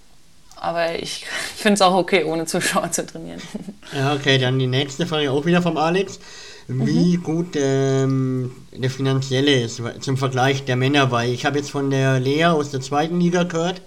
aber 0.60 1.02
ich 1.02 1.26
finde 1.56 1.76
es 1.76 1.82
auch 1.82 1.96
okay, 1.96 2.24
ohne 2.24 2.46
Zuschauer 2.46 2.92
zu 2.92 3.06
trainieren. 3.06 3.42
Ja, 3.94 4.14
okay, 4.14 4.38
dann 4.38 4.60
die 4.60 4.68
nächste 4.68 5.06
Frage 5.06 5.32
auch 5.32 5.46
wieder 5.46 5.62
vom 5.62 5.78
Alex. 5.78 6.20
Wie 6.68 7.18
mhm. 7.18 7.24
gut 7.24 7.56
ähm, 7.56 8.52
der 8.72 8.92
finanzielle 8.92 9.64
ist 9.64 9.82
zum 10.02 10.18
Vergleich 10.18 10.66
der 10.66 10.76
Männer, 10.76 11.10
weil 11.10 11.32
ich 11.32 11.46
habe 11.46 11.58
jetzt 11.58 11.72
von 11.72 11.90
der 11.90 12.20
Lea 12.20 12.46
aus 12.46 12.70
der 12.70 12.80
zweiten 12.80 13.20
Liga 13.20 13.42
gehört, 13.42 13.82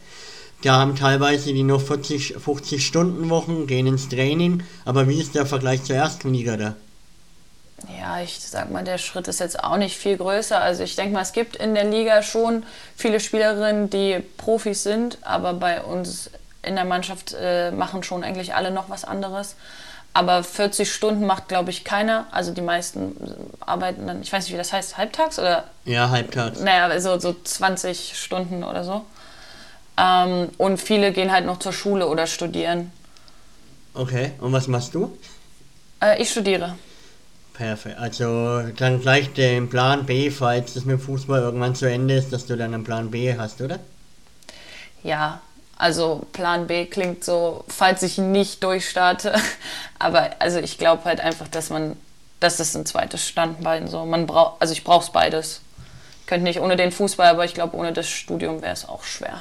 da 0.63 0.75
haben 0.75 0.97
teilweise 0.97 1.53
die 1.53 1.63
noch 1.63 1.81
40, 1.81 2.37
50 2.39 2.85
Stunden 2.85 3.31
Wochen, 3.31 3.69
gehen 3.69 3.87
ins 3.87 4.09
Training, 4.09 4.65
aber 4.85 5.09
wie 5.09 5.21
ist 5.21 5.37
der 5.37 5.47
Vergleich 5.47 5.85
zur 5.85 5.95
ersten 5.95 6.33
Liga 6.33 6.57
da? 6.57 6.75
Ja, 7.99 8.21
ich 8.21 8.39
sag 8.41 8.71
mal, 8.71 8.85
der 8.85 8.99
Schritt 8.99 9.27
ist 9.29 9.41
jetzt 9.41 9.63
auch 9.63 9.77
nicht 9.77 9.97
viel 9.97 10.17
größer. 10.17 10.61
Also 10.61 10.85
ich 10.85 10.95
denke 10.95 11.15
mal, 11.15 11.23
es 11.23 11.33
gibt 11.33 11.57
in 11.57 11.75
der 11.75 11.85
Liga 11.85 12.23
schon 12.23 12.65
viele 12.97 13.19
Spielerinnen, 13.19 13.91
die 13.91 14.23
Profis 14.37 14.83
sind, 14.85 15.19
aber 15.23 15.55
bei 15.55 15.83
uns 15.83 16.31
in 16.63 16.75
der 16.77 16.85
Mannschaft 16.85 17.35
äh, 17.39 17.71
machen 17.71 18.03
schon 18.03 18.25
eigentlich 18.25 18.55
alle 18.55 18.71
noch 18.71 18.89
was 18.89 19.05
anderes. 19.05 19.57
Aber 20.15 20.45
40 20.45 20.93
Stunden 20.93 21.25
macht, 21.25 21.49
glaube 21.49 21.71
ich, 21.71 21.85
keiner. 21.85 22.27
Also 22.33 22.53
die 22.53 22.61
meisten 22.61 23.17
arbeiten 23.61 24.07
dann, 24.07 24.21
ich 24.21 24.33
weiß 24.33 24.45
nicht, 24.45 24.53
wie 24.53 24.59
das 24.59 24.73
heißt, 24.73 24.99
halbtags 24.99 25.39
oder? 25.39 25.65
Ja, 25.85 26.11
halbtags. 26.11 26.61
Naja, 26.61 26.87
also 26.87 27.19
so 27.19 27.35
20 27.43 28.19
Stunden 28.19 28.63
oder 28.63 28.85
so. 28.85 29.05
Ähm, 29.99 30.51
und 30.59 30.79
viele 30.79 31.13
gehen 31.13 31.33
halt 31.33 31.47
noch 31.47 31.59
zur 31.59 31.73
Schule 31.73 32.07
oder 32.09 32.27
studieren. 32.27 32.93
Okay, 33.95 34.33
und 34.41 34.53
was 34.53 34.69
machst 34.69 34.95
du? 34.95 35.17
Äh, 36.03 36.21
ich 36.21 36.31
studiere. 36.31 36.77
Perfekt. 37.55 37.99
Also 37.99 38.63
dann 38.77 39.01
gleich 39.01 39.33
den 39.33 39.69
Plan 39.69 40.07
B, 40.07 40.31
falls 40.31 40.75
das 40.75 40.85
mit 40.85 41.01
Fußball 41.01 41.41
irgendwann 41.41 41.75
zu 41.75 41.87
Ende 41.87 42.15
ist, 42.15 42.33
dass 42.33 42.47
du 42.47 42.57
dann 42.57 42.75
einen 42.75 42.85
Plan 42.85 43.11
B 43.11 43.37
hast, 43.37 43.61
oder? 43.61 43.79
Ja, 45.03 45.41
also 45.83 46.25
Plan 46.33 46.69
B 46.69 46.87
klingt 46.87 47.25
so, 47.25 47.65
falls 47.67 48.05
ich 48.05 48.17
nicht 48.17 48.63
durchstarte. 48.63 49.35
Aber 49.99 50.31
also 50.39 50.61
ich 50.61 50.79
glaube 50.79 51.05
halt 51.05 51.19
einfach, 51.19 51.49
dass 51.49 51.71
man, 51.71 51.97
dass 52.39 52.59
das 52.59 52.77
ein 52.77 52.87
zweites 52.87 53.27
Standbein 53.27 53.89
so. 53.89 54.07
Man 54.07 54.29
braucht, 54.29 54.63
also 54.63 54.73
ich 54.73 54.85
brauche 54.85 55.03
es 55.03 55.11
beides. 55.11 55.61
Ich 56.21 56.27
könnte 56.27 56.45
nicht 56.45 56.61
ohne 56.61 56.77
den 56.77 56.93
Fußball, 56.93 57.27
aber 57.27 57.45
ich 57.45 57.55
glaube, 57.55 57.77
ohne 57.77 57.93
das 57.93 58.09
Studium 58.09 58.63
wäre 58.63 58.73
es 58.73 58.89
auch 58.89 59.03
schwer. 59.03 59.41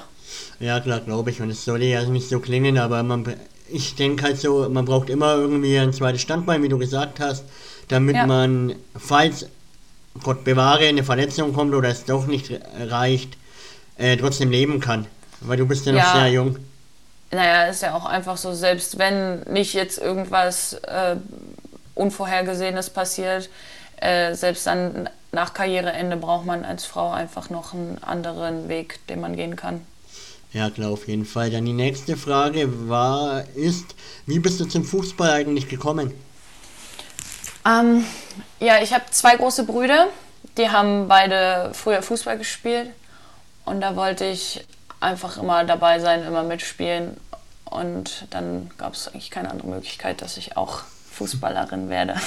Ja, 0.60 0.80
klar, 0.80 1.02
glaube 1.02 1.30
ich. 1.30 1.42
Und 1.42 1.52
es 1.52 1.64
soll 1.64 1.84
ja 1.84 2.04
nicht 2.06 2.28
so 2.28 2.40
klingen, 2.40 2.80
aber 2.80 3.04
man, 3.04 3.36
ich 3.70 3.94
denke 3.94 4.24
halt 4.24 4.40
so, 4.40 4.68
man 4.68 4.86
braucht 4.86 5.12
immer 5.12 5.36
irgendwie 5.36 5.78
ein 5.78 5.94
zweites 5.94 6.24
Standbein, 6.24 6.64
wie 6.64 6.70
du 6.70 6.80
gesagt 6.80 7.20
hast, 7.20 7.46
damit 7.88 8.16
ja. 8.16 8.26
man, 8.26 8.74
falls 8.98 9.46
Gott 10.24 10.44
bewahre, 10.44 10.88
eine 10.88 11.04
Verletzung 11.04 11.54
kommt 11.54 11.76
oder 11.76 11.90
es 11.90 12.06
doch 12.06 12.26
nicht 12.26 12.52
reicht, 12.80 13.38
äh, 13.98 14.18
trotzdem 14.18 14.50
leben 14.50 14.80
kann. 14.80 15.06
Weil 15.42 15.58
du 15.58 15.66
bist 15.66 15.86
ja 15.86 15.92
noch 15.92 16.00
ja. 16.00 16.14
sehr 16.14 16.30
jung. 16.30 16.58
Naja, 17.32 17.66
ist 17.66 17.82
ja 17.82 17.96
auch 17.96 18.06
einfach 18.06 18.38
so, 18.38 18.54
selbst 18.54 19.00
wenn 19.00 19.42
nicht 19.44 19.74
jetzt 19.74 19.98
irgendwas 19.98 20.74
äh, 20.74 21.16
Unvorhergesehenes 21.96 22.90
passiert, 22.90 23.50
äh, 23.98 24.34
selbst 24.34 24.68
dann 24.68 25.10
nach 25.32 25.54
Karriereende 25.54 26.18
braucht 26.18 26.46
man 26.46 26.66
als 26.66 26.86
Frau 26.86 27.12
einfach 27.12 27.50
noch 27.50 27.74
einen 27.74 28.04
anderen 28.04 28.68
Weg, 28.68 29.00
den 29.08 29.22
man 29.22 29.36
gehen 29.36 29.56
kann. 29.56 29.82
Ja, 30.52 30.70
klar, 30.70 30.92
auf 30.92 31.08
jeden 31.08 31.26
Fall. 31.26 31.50
Dann 31.50 31.66
die 31.66 31.74
nächste 31.74 32.18
Frage 32.18 32.90
war, 32.90 33.46
ist, 33.56 33.96
wie 34.26 34.40
bist 34.40 34.60
du 34.60 34.66
zum 34.66 34.84
Fußball 34.84 35.30
eigentlich 35.30 35.70
gekommen? 35.70 36.14
Ähm, 37.66 38.04
ja, 38.60 38.82
ich 38.82 38.94
habe 38.94 39.06
zwei 39.12 39.38
große 39.38 39.64
Brüder, 39.64 40.08
die 40.58 40.70
haben 40.70 41.08
beide 41.08 41.72
früher 41.74 42.02
Fußball 42.02 42.38
gespielt 42.38 42.90
und 43.64 43.80
da 43.80 43.96
wollte 43.96 44.26
ich 44.26 44.66
einfach 45.02 45.38
immer 45.38 45.66
dabei 45.66 46.00
sein, 46.00 46.24
immer 46.24 46.44
mitspielen 46.44 47.18
und 47.66 48.28
dann 48.30 48.72
gab 48.78 48.94
es 48.94 49.08
eigentlich 49.08 49.32
keine 49.32 49.52
andere 49.52 49.68
Möglichkeit, 49.68 50.22
dass 50.22 50.38
ich 50.38 50.56
auch 50.58 50.84
Fußballerin 51.12 51.90
werde. 51.90 52.16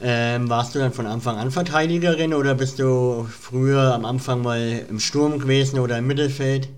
Ähm, 0.00 0.48
warst 0.48 0.74
du 0.74 0.78
dann 0.78 0.92
von 0.92 1.06
Anfang 1.06 1.38
an 1.38 1.50
Verteidigerin 1.50 2.32
oder 2.32 2.54
bist 2.54 2.78
du 2.78 3.24
früher 3.24 3.94
am 3.94 4.04
Anfang 4.04 4.42
mal 4.42 4.84
im 4.88 5.00
Sturm 5.00 5.40
gewesen 5.40 5.80
oder 5.80 5.98
im 5.98 6.06
Mittelfeld? 6.06 6.68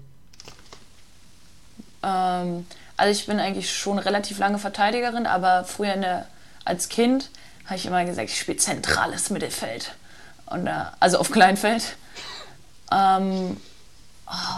Ähm, 2.02 2.66
also 2.97 3.12
ich 3.12 3.26
bin 3.26 3.38
eigentlich 3.38 3.76
schon 3.76 3.99
relativ 3.99 4.38
lange 4.38 4.59
Verteidigerin, 4.59 5.26
aber 5.26 5.64
früher 5.64 5.97
der, 5.97 6.26
als 6.64 6.88
Kind 6.88 7.28
habe 7.66 7.76
ich 7.76 7.85
immer 7.85 8.04
gesagt, 8.06 8.30
ich 8.30 8.38
spiele 8.38 8.56
zentrales 8.56 9.28
Mittelfeld. 9.28 9.92
Und, 10.47 10.66
äh, 10.66 10.85
also 10.99 11.18
auf 11.18 11.30
Kleinfeld. 11.30 11.97
Ähm, 12.90 13.59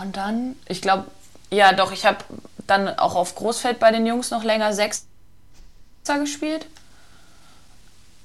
und 0.03 0.17
dann, 0.17 0.57
ich 0.69 0.83
glaube, 0.83 1.07
ja 1.51 1.73
doch, 1.73 1.93
ich 1.93 2.05
habe 2.05 2.19
dann 2.67 2.89
auch 2.99 3.15
auf 3.15 3.35
Großfeld 3.35 3.79
bei 3.79 3.91
den 3.91 4.07
Jungs 4.07 4.31
noch 4.31 4.45
länger 4.45 4.73
Sechser 4.73 5.05
gespielt. 6.19 6.67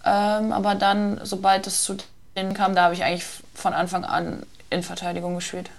Ähm, 0.05 0.51
aber 0.51 0.75
dann, 0.75 1.19
sobald 1.23 1.67
es 1.67 1.83
zu 1.83 1.97
denen 2.35 2.53
kam, 2.53 2.75
da 2.75 2.83
habe 2.83 2.93
ich 2.93 3.03
eigentlich 3.03 3.25
von 3.53 3.73
Anfang 3.73 4.05
an 4.05 4.45
in 4.69 4.83
Verteidigung 4.83 5.35
gespielt. 5.35 5.69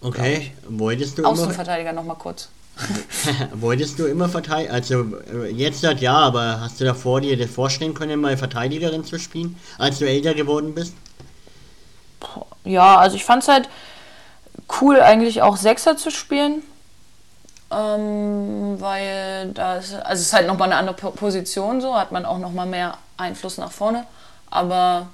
Okay, 0.00 0.52
wolltest 0.68 1.18
du 1.18 1.24
Außenverteidiger 1.24 1.92
noch 1.92 2.04
mal 2.04 2.14
kurz. 2.14 2.48
wolltest 3.54 3.98
du 3.98 4.06
immer 4.06 4.28
verteidigen? 4.28 4.72
Also 4.72 5.18
äh, 5.32 5.50
jetzt 5.50 5.84
halt 5.84 6.00
ja, 6.00 6.14
aber 6.14 6.60
hast 6.60 6.80
du 6.80 6.84
davor 6.84 7.20
dir 7.20 7.36
das 7.36 7.50
vorstellen 7.50 7.94
können, 7.94 8.20
mal 8.20 8.36
Verteidigerin 8.36 9.04
zu 9.04 9.18
spielen, 9.18 9.56
als 9.78 9.98
du 9.98 10.08
älter 10.08 10.34
geworden 10.34 10.74
bist? 10.74 10.94
Ja, 12.64 12.98
also 12.98 13.16
ich 13.16 13.24
fand 13.24 13.42
es 13.42 13.48
halt 13.48 13.68
cool, 14.80 15.00
eigentlich 15.00 15.42
auch 15.42 15.56
Sechser 15.56 15.96
zu 15.96 16.10
spielen. 16.10 16.62
Ähm, 17.70 18.80
weil 18.80 19.50
das, 19.52 19.92
also 19.94 20.12
es 20.12 20.20
ist 20.20 20.32
halt 20.32 20.46
nochmal 20.46 20.72
eine 20.72 20.76
andere 20.76 20.94
Position 21.12 21.82
so, 21.82 21.94
hat 21.94 22.12
man 22.12 22.24
auch 22.24 22.38
nochmal 22.38 22.66
mehr 22.66 22.96
Einfluss 23.18 23.58
nach 23.58 23.72
vorne. 23.72 24.06
Aber 24.50 25.08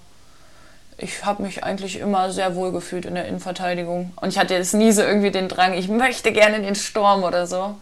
ich 0.97 1.25
habe 1.25 1.43
mich 1.43 1.65
eigentlich 1.65 1.99
immer 1.99 2.31
sehr 2.31 2.55
wohl 2.55 2.71
gefühlt 2.71 3.07
in 3.07 3.15
der 3.15 3.27
Innenverteidigung. 3.27 4.13
Und 4.17 4.29
ich 4.29 4.39
hatte 4.39 4.55
jetzt 4.55 4.75
nie 4.75 4.93
so 4.93 5.03
irgendwie 5.03 5.33
den 5.33 5.49
Drang, 5.49 5.75
ich 5.75 5.89
möchte 5.89 6.33
gerne 6.33 6.57
in 6.57 6.63
den 6.63 6.77
Sturm 6.77 7.25
oder 7.25 7.47
so. 7.47 7.75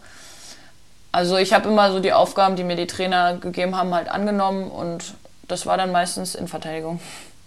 Also 1.11 1.37
ich 1.37 1.53
habe 1.53 1.69
immer 1.69 1.91
so 1.91 1.99
die 1.99 2.11
Aufgaben, 2.11 2.55
die 2.55 2.63
mir 2.63 2.75
die 2.75 2.87
Trainer 2.87 3.37
gegeben 3.37 3.77
haben, 3.77 3.93
halt 3.93 4.09
angenommen 4.09 4.71
und 4.71 5.13
das 5.47 5.67
war 5.67 5.77
dann 5.77 5.91
meistens 5.91 6.33
Innenverteidigung. 6.33 6.99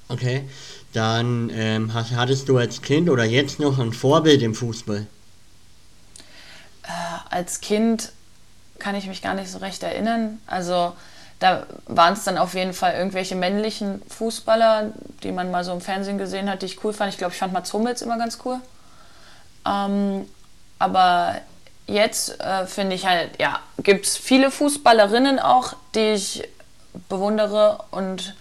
Okay, 0.08 0.48
dann 0.96 1.50
ähm, 1.54 1.92
hattest 1.94 2.48
du 2.48 2.58
als 2.58 2.82
Kind 2.82 3.10
oder 3.10 3.24
jetzt 3.24 3.60
noch 3.60 3.78
ein 3.78 3.92
Vorbild 3.92 4.42
im 4.42 4.54
Fußball? 4.54 5.06
Äh, 6.82 6.88
als 7.30 7.60
Kind 7.60 8.12
kann 8.78 8.94
ich 8.94 9.06
mich 9.06 9.22
gar 9.22 9.34
nicht 9.34 9.50
so 9.50 9.58
recht 9.58 9.82
erinnern. 9.82 10.38
Also 10.46 10.94
da 11.38 11.66
waren 11.86 12.14
es 12.14 12.24
dann 12.24 12.38
auf 12.38 12.54
jeden 12.54 12.72
Fall 12.72 12.94
irgendwelche 12.94 13.36
männlichen 13.36 14.00
Fußballer, 14.08 14.92
die 15.22 15.32
man 15.32 15.50
mal 15.50 15.64
so 15.64 15.72
im 15.72 15.80
Fernsehen 15.80 16.18
gesehen 16.18 16.48
hat, 16.48 16.62
die 16.62 16.66
ich 16.66 16.82
cool 16.82 16.92
fand. 16.92 17.12
Ich 17.12 17.18
glaube, 17.18 17.32
ich 17.32 17.38
fand 17.38 17.52
Mats 17.52 17.72
Hummels 17.72 18.02
immer 18.02 18.16
ganz 18.16 18.38
cool. 18.44 18.58
Ähm, 19.66 20.26
aber 20.78 21.36
jetzt 21.86 22.40
äh, 22.40 22.66
finde 22.66 22.96
ich 22.96 23.06
halt, 23.06 23.38
ja, 23.38 23.60
gibt 23.82 24.06
es 24.06 24.16
viele 24.16 24.50
Fußballerinnen 24.50 25.38
auch, 25.38 25.74
die 25.94 26.12
ich 26.12 26.48
bewundere 27.08 27.84
und 27.90 28.34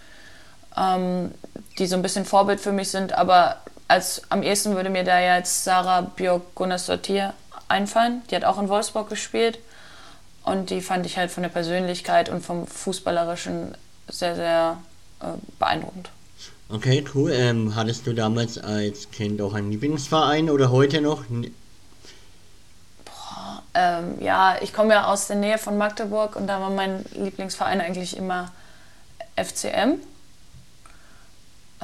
ähm, 0.77 1.31
die 1.77 1.87
so 1.87 1.95
ein 1.95 2.01
bisschen 2.01 2.25
Vorbild 2.25 2.59
für 2.59 2.71
mich 2.71 2.89
sind. 2.89 3.13
Aber 3.13 3.57
als 3.87 4.21
am 4.29 4.43
ehesten 4.43 4.75
würde 4.75 4.89
mir 4.89 5.03
da 5.03 5.19
jetzt 5.19 5.63
Sarah 5.63 6.01
Björk 6.01 6.55
Gunnarsdottir 6.55 7.33
einfallen. 7.67 8.21
Die 8.29 8.35
hat 8.35 8.43
auch 8.43 8.59
in 8.59 8.69
Wolfsburg 8.69 9.09
gespielt. 9.09 9.59
Und 10.43 10.69
die 10.69 10.81
fand 10.81 11.05
ich 11.05 11.17
halt 11.17 11.31
von 11.31 11.43
der 11.43 11.49
Persönlichkeit 11.49 12.29
und 12.29 12.45
vom 12.45 12.67
Fußballerischen 12.67 13.75
sehr, 14.07 14.35
sehr 14.35 14.77
äh, 15.19 15.25
beeindruckend. 15.57 16.09
Okay, 16.69 17.03
cool. 17.13 17.31
Ähm, 17.31 17.75
hattest 17.75 18.07
du 18.07 18.13
damals 18.13 18.57
als 18.57 19.11
Kind 19.11 19.41
auch 19.41 19.53
einen 19.53 19.71
Lieblingsverein 19.71 20.49
oder 20.49 20.71
heute 20.71 21.01
noch? 21.01 21.23
Boah, 23.05 23.63
ähm, 23.73 24.19
ja, 24.19 24.57
ich 24.61 24.73
komme 24.73 24.93
ja 24.93 25.07
aus 25.07 25.27
der 25.27 25.35
Nähe 25.35 25.57
von 25.57 25.77
Magdeburg 25.77 26.35
und 26.35 26.47
da 26.47 26.59
war 26.59 26.69
mein 26.69 27.05
Lieblingsverein 27.13 27.81
eigentlich 27.81 28.17
immer 28.17 28.51
FCM. 29.35 29.99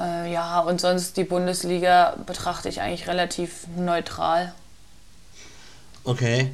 Äh, 0.02 0.32
ja, 0.32 0.60
und 0.60 0.80
sonst 0.80 1.16
die 1.16 1.24
Bundesliga 1.24 2.16
betrachte 2.26 2.68
ich 2.68 2.80
eigentlich 2.80 3.06
relativ 3.06 3.66
neutral. 3.76 4.52
Okay. 6.04 6.50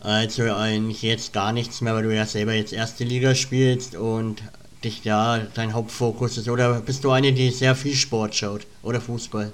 Also 0.00 0.54
eigentlich 0.54 1.02
jetzt 1.02 1.32
gar 1.32 1.52
nichts 1.52 1.80
mehr, 1.80 1.94
weil 1.94 2.02
du 2.02 2.14
ja 2.14 2.24
selber 2.24 2.52
jetzt 2.52 2.72
erste 2.72 3.04
Liga 3.04 3.34
spielst 3.34 3.94
und 3.94 4.42
dich 4.82 5.02
da 5.02 5.38
dein 5.54 5.74
Hauptfokus 5.74 6.38
ist. 6.38 6.48
Oder 6.48 6.80
bist 6.80 7.04
du 7.04 7.10
eine, 7.10 7.32
die 7.32 7.50
sehr 7.50 7.74
viel 7.74 7.94
Sport 7.94 8.34
schaut 8.34 8.66
oder 8.82 9.00
Fußball? 9.00 9.52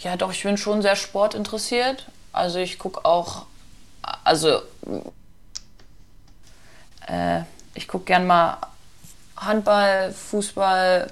Ja, 0.00 0.16
doch, 0.16 0.32
ich 0.32 0.42
bin 0.42 0.58
schon 0.58 0.82
sehr 0.82 0.96
sportinteressiert. 0.96 2.06
Also 2.32 2.58
ich 2.58 2.78
gucke 2.78 3.04
auch, 3.06 3.46
also 4.22 4.60
äh, 7.06 7.40
ich 7.74 7.88
gucke 7.88 8.04
gern 8.04 8.26
mal 8.26 8.58
Handball, 9.36 10.12
Fußball. 10.12 11.10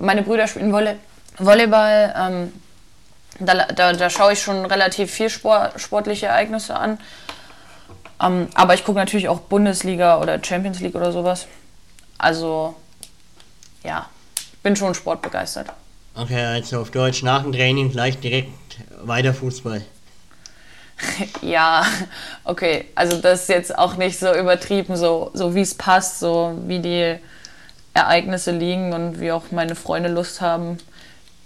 Meine 0.00 0.22
Brüder 0.22 0.46
spielen 0.46 0.72
Volley 0.72 0.94
Volleyball. 1.38 2.14
Ähm, 2.16 2.52
da, 3.40 3.66
da, 3.66 3.92
da 3.92 4.10
schaue 4.10 4.32
ich 4.32 4.42
schon 4.42 4.64
relativ 4.64 5.10
viel 5.10 5.30
Sport, 5.30 5.80
sportliche 5.80 6.26
Ereignisse 6.26 6.76
an. 6.76 6.98
Ähm, 8.20 8.48
aber 8.54 8.74
ich 8.74 8.84
gucke 8.84 8.98
natürlich 8.98 9.28
auch 9.28 9.40
Bundesliga 9.40 10.20
oder 10.20 10.42
Champions 10.42 10.80
League 10.80 10.94
oder 10.94 11.12
sowas. 11.12 11.46
Also, 12.16 12.74
ja, 13.84 14.08
bin 14.62 14.74
schon 14.74 14.94
sportbegeistert. 14.94 15.68
Okay, 16.16 16.44
also 16.44 16.80
auf 16.80 16.90
Deutsch 16.90 17.22
nach 17.22 17.42
dem 17.42 17.52
Training 17.52 17.92
gleich 17.92 18.18
direkt 18.18 18.50
weiter 19.02 19.32
Fußball. 19.32 19.82
ja, 21.42 21.86
okay. 22.42 22.86
Also 22.96 23.20
das 23.20 23.42
ist 23.42 23.48
jetzt 23.48 23.78
auch 23.78 23.96
nicht 23.96 24.18
so 24.18 24.34
übertrieben, 24.34 24.96
so, 24.96 25.30
so 25.34 25.54
wie 25.54 25.60
es 25.60 25.74
passt, 25.74 26.18
so 26.18 26.58
wie 26.66 26.80
die 26.80 27.18
Ereignisse 27.98 28.50
liegen 28.52 28.92
und 28.92 29.20
wie 29.20 29.32
auch 29.32 29.50
meine 29.50 29.74
Freunde 29.74 30.08
Lust 30.08 30.40
haben. 30.40 30.78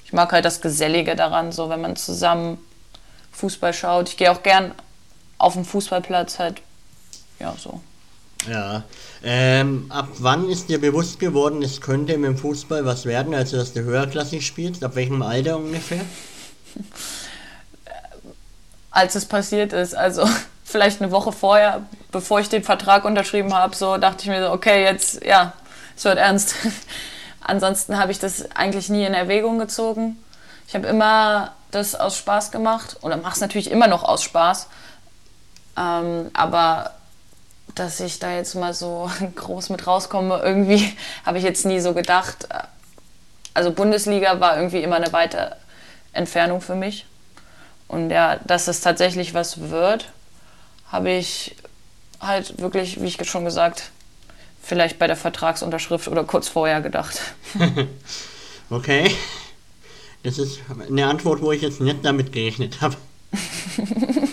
Ich 0.04 0.12
mag 0.12 0.32
halt 0.32 0.44
das 0.44 0.60
Gesellige 0.60 1.16
daran, 1.16 1.52
so 1.52 1.68
wenn 1.68 1.80
man 1.80 1.96
zusammen 1.96 2.58
Fußball 3.32 3.72
schaut. 3.72 4.08
Ich 4.10 4.16
gehe 4.16 4.30
auch 4.30 4.42
gern 4.42 4.72
auf 5.38 5.54
dem 5.54 5.64
Fußballplatz 5.64 6.38
halt, 6.38 6.60
ja, 7.38 7.54
so. 7.58 7.80
Ja. 8.48 8.84
Ähm, 9.22 9.86
ab 9.88 10.08
wann 10.18 10.48
ist 10.48 10.68
dir 10.68 10.80
bewusst 10.80 11.20
geworden, 11.20 11.62
es 11.62 11.80
könnte 11.80 12.18
mit 12.18 12.28
dem 12.28 12.36
Fußball 12.36 12.84
was 12.84 13.06
werden, 13.06 13.34
also 13.34 13.56
dass 13.56 13.72
du 13.72 13.82
höherklassig 13.82 14.46
spielst? 14.46 14.82
Ab 14.82 14.96
welchem 14.96 15.22
Alter 15.22 15.56
ungefähr? 15.56 16.04
als 18.92 19.14
es 19.14 19.24
passiert 19.24 19.72
ist. 19.72 19.94
Also 19.94 20.28
vielleicht 20.64 21.02
eine 21.02 21.10
Woche 21.10 21.32
vorher, 21.32 21.82
bevor 22.12 22.38
ich 22.38 22.48
den 22.48 22.62
Vertrag 22.62 23.04
unterschrieben 23.04 23.52
habe, 23.52 23.74
so 23.74 23.96
dachte 23.96 24.22
ich 24.22 24.28
mir 24.28 24.44
so, 24.44 24.52
okay, 24.52 24.84
jetzt, 24.84 25.24
ja, 25.24 25.54
es 25.96 26.04
wird 26.04 26.18
ernst. 26.18 26.54
Ansonsten 27.40 27.98
habe 27.98 28.12
ich 28.12 28.18
das 28.18 28.50
eigentlich 28.54 28.88
nie 28.88 29.04
in 29.04 29.14
Erwägung 29.14 29.58
gezogen. 29.58 30.22
Ich 30.68 30.74
habe 30.74 30.86
immer 30.86 31.54
das 31.70 31.94
aus 31.94 32.16
Spaß 32.16 32.50
gemacht 32.50 32.96
oder 33.02 33.16
mache 33.16 33.34
es 33.34 33.40
natürlich 33.40 33.70
immer 33.70 33.88
noch 33.88 34.04
aus 34.04 34.22
Spaß. 34.22 34.68
Ähm, 35.76 36.30
aber 36.34 36.92
dass 37.74 38.00
ich 38.00 38.18
da 38.18 38.32
jetzt 38.32 38.54
mal 38.54 38.74
so 38.74 39.10
groß 39.34 39.70
mit 39.70 39.86
rauskomme, 39.86 40.40
irgendwie 40.42 40.96
habe 41.26 41.38
ich 41.38 41.44
jetzt 41.44 41.66
nie 41.66 41.80
so 41.80 41.94
gedacht. 41.94 42.48
Also 43.54 43.72
Bundesliga 43.72 44.40
war 44.40 44.56
irgendwie 44.56 44.82
immer 44.82 44.96
eine 44.96 45.12
weite 45.12 45.56
Entfernung 46.12 46.60
für 46.60 46.74
mich. 46.74 47.06
Und 47.88 48.10
ja, 48.10 48.36
dass 48.44 48.68
es 48.68 48.80
tatsächlich 48.80 49.34
was 49.34 49.68
wird, 49.68 50.10
habe 50.90 51.10
ich 51.10 51.56
halt 52.20 52.58
wirklich, 52.60 53.00
wie 53.02 53.06
ich 53.06 53.28
schon 53.28 53.44
gesagt, 53.44 53.90
vielleicht 54.62 54.98
bei 54.98 55.06
der 55.06 55.16
Vertragsunterschrift 55.16 56.08
oder 56.08 56.24
kurz 56.24 56.48
vorher 56.48 56.80
gedacht. 56.80 57.20
okay. 58.70 59.10
Das 60.22 60.38
ist 60.38 60.60
eine 60.88 61.06
Antwort, 61.06 61.42
wo 61.42 61.50
ich 61.50 61.62
jetzt 61.62 61.80
nicht 61.80 62.04
damit 62.04 62.32
gerechnet 62.32 62.80
habe. 62.80 62.94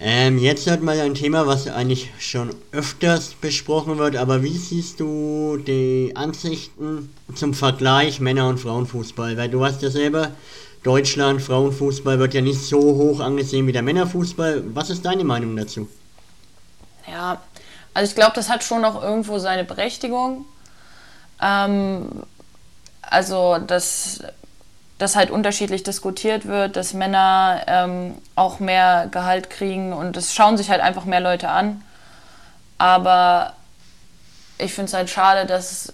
ähm, 0.00 0.38
jetzt 0.38 0.70
hat 0.70 0.80
mal 0.80 1.00
ein 1.00 1.14
Thema, 1.14 1.48
was 1.48 1.66
eigentlich 1.66 2.12
schon 2.20 2.54
öfters 2.70 3.34
besprochen 3.34 3.98
wird, 3.98 4.14
aber 4.14 4.44
wie 4.44 4.56
siehst 4.56 5.00
du 5.00 5.56
die 5.56 6.12
Ansichten 6.14 7.12
zum 7.34 7.52
Vergleich 7.52 8.20
Männer- 8.20 8.48
und 8.48 8.60
Frauenfußball? 8.60 9.36
Weil 9.36 9.48
du 9.48 9.64
hast 9.64 9.82
ja 9.82 9.90
selber, 9.90 10.30
Deutschland, 10.84 11.42
Frauenfußball 11.42 12.20
wird 12.20 12.34
ja 12.34 12.42
nicht 12.42 12.60
so 12.60 12.78
hoch 12.78 13.18
angesehen 13.18 13.66
wie 13.66 13.72
der 13.72 13.82
Männerfußball. 13.82 14.62
Was 14.74 14.90
ist 14.90 15.04
deine 15.04 15.24
Meinung 15.24 15.56
dazu? 15.56 15.88
Ja, 17.10 17.42
also 17.94 18.10
ich 18.10 18.14
glaube, 18.16 18.32
das 18.34 18.50
hat 18.50 18.64
schon 18.64 18.82
noch 18.82 19.02
irgendwo 19.02 19.38
seine 19.38 19.64
Berechtigung. 19.64 20.44
Ähm, 21.40 22.24
also, 23.02 23.58
dass, 23.58 24.20
dass 24.98 25.16
halt 25.16 25.30
unterschiedlich 25.30 25.84
diskutiert 25.84 26.46
wird, 26.46 26.76
dass 26.76 26.92
Männer 26.92 27.62
ähm, 27.66 28.18
auch 28.34 28.58
mehr 28.58 29.08
Gehalt 29.10 29.50
kriegen 29.50 29.92
und 29.92 30.16
es 30.16 30.34
schauen 30.34 30.56
sich 30.56 30.70
halt 30.70 30.80
einfach 30.80 31.04
mehr 31.04 31.20
Leute 31.20 31.48
an. 31.48 31.82
Aber 32.78 33.52
ich 34.58 34.74
finde 34.74 34.88
es 34.88 34.94
halt 34.94 35.10
schade, 35.10 35.46
dass 35.46 35.92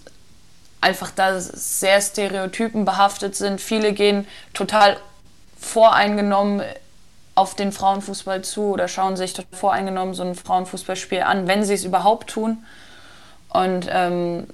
einfach 0.81 1.11
da 1.11 1.39
sehr 1.39 2.01
Stereotypen 2.01 2.85
behaftet 2.85 3.35
sind. 3.35 3.61
Viele 3.61 3.93
gehen 3.93 4.27
total 4.53 4.97
voreingenommen 5.59 6.63
auf 7.35 7.55
den 7.55 7.71
Frauenfußball 7.71 8.41
zu 8.43 8.71
oder 8.71 8.87
schauen 8.87 9.15
sich 9.15 9.33
dort 9.33 9.47
voreingenommen 9.53 10.13
so 10.13 10.23
ein 10.23 10.35
Frauenfußballspiel 10.35 11.21
an, 11.21 11.47
wenn 11.47 11.63
sie 11.63 11.73
es 11.73 11.85
überhaupt 11.85 12.29
tun. 12.29 12.65
Und 13.49 13.87
ähm, 13.89 14.47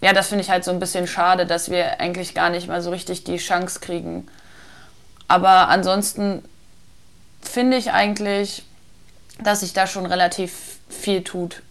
ja, 0.00 0.12
das 0.12 0.28
finde 0.28 0.42
ich 0.42 0.50
halt 0.50 0.64
so 0.64 0.70
ein 0.70 0.80
bisschen 0.80 1.06
schade, 1.06 1.46
dass 1.46 1.70
wir 1.70 2.00
eigentlich 2.00 2.34
gar 2.34 2.50
nicht 2.50 2.68
mal 2.68 2.82
so 2.82 2.90
richtig 2.90 3.24
die 3.24 3.36
Chance 3.36 3.80
kriegen. 3.80 4.26
Aber 5.28 5.68
ansonsten 5.68 6.42
finde 7.40 7.76
ich 7.76 7.92
eigentlich, 7.92 8.64
dass 9.42 9.60
sich 9.60 9.72
da 9.72 9.86
schon 9.86 10.06
relativ 10.06 10.78
viel 10.88 11.22
tut. 11.22 11.62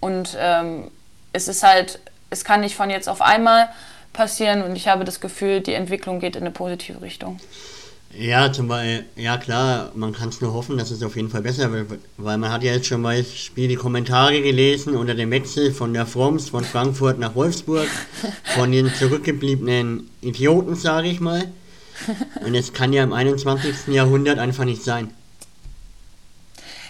Und 0.00 0.36
ähm, 0.38 0.90
es 1.32 1.48
ist 1.48 1.62
halt, 1.62 2.00
es 2.30 2.44
kann 2.44 2.60
nicht 2.60 2.76
von 2.76 2.90
jetzt 2.90 3.08
auf 3.08 3.22
einmal 3.22 3.68
passieren 4.12 4.62
und 4.62 4.76
ich 4.76 4.88
habe 4.88 5.04
das 5.04 5.20
Gefühl, 5.20 5.60
die 5.60 5.74
Entwicklung 5.74 6.20
geht 6.20 6.36
in 6.36 6.42
eine 6.42 6.50
positive 6.50 7.00
Richtung. 7.00 7.40
Ja, 8.18 8.52
zum 8.52 8.68
Beispiel, 8.68 9.06
ja 9.16 9.38
klar, 9.38 9.90
man 9.94 10.12
kann 10.12 10.28
es 10.28 10.40
nur 10.42 10.52
hoffen, 10.52 10.76
dass 10.76 10.90
es 10.90 11.02
auf 11.02 11.16
jeden 11.16 11.30
Fall 11.30 11.40
besser 11.40 11.72
wird, 11.72 11.98
weil 12.18 12.36
man 12.36 12.52
hat 12.52 12.62
ja 12.62 12.72
jetzt 12.72 12.86
schon 12.86 13.02
Beispiel 13.02 13.68
die 13.68 13.76
Kommentare 13.76 14.42
gelesen 14.42 14.96
unter 14.96 15.14
dem 15.14 15.30
Wechsel 15.30 15.72
von 15.72 15.94
der 15.94 16.04
Froms 16.04 16.50
von 16.50 16.62
Frankfurt 16.62 17.18
nach 17.18 17.34
Wolfsburg, 17.34 17.88
von 18.54 18.70
den 18.70 18.92
zurückgebliebenen 18.92 20.10
Idioten, 20.20 20.74
sage 20.74 21.08
ich 21.08 21.20
mal. 21.20 21.50
Und 22.44 22.54
es 22.54 22.74
kann 22.74 22.92
ja 22.92 23.02
im 23.02 23.14
21. 23.14 23.88
Jahrhundert 23.88 24.38
einfach 24.38 24.64
nicht 24.64 24.82
sein. 24.82 25.10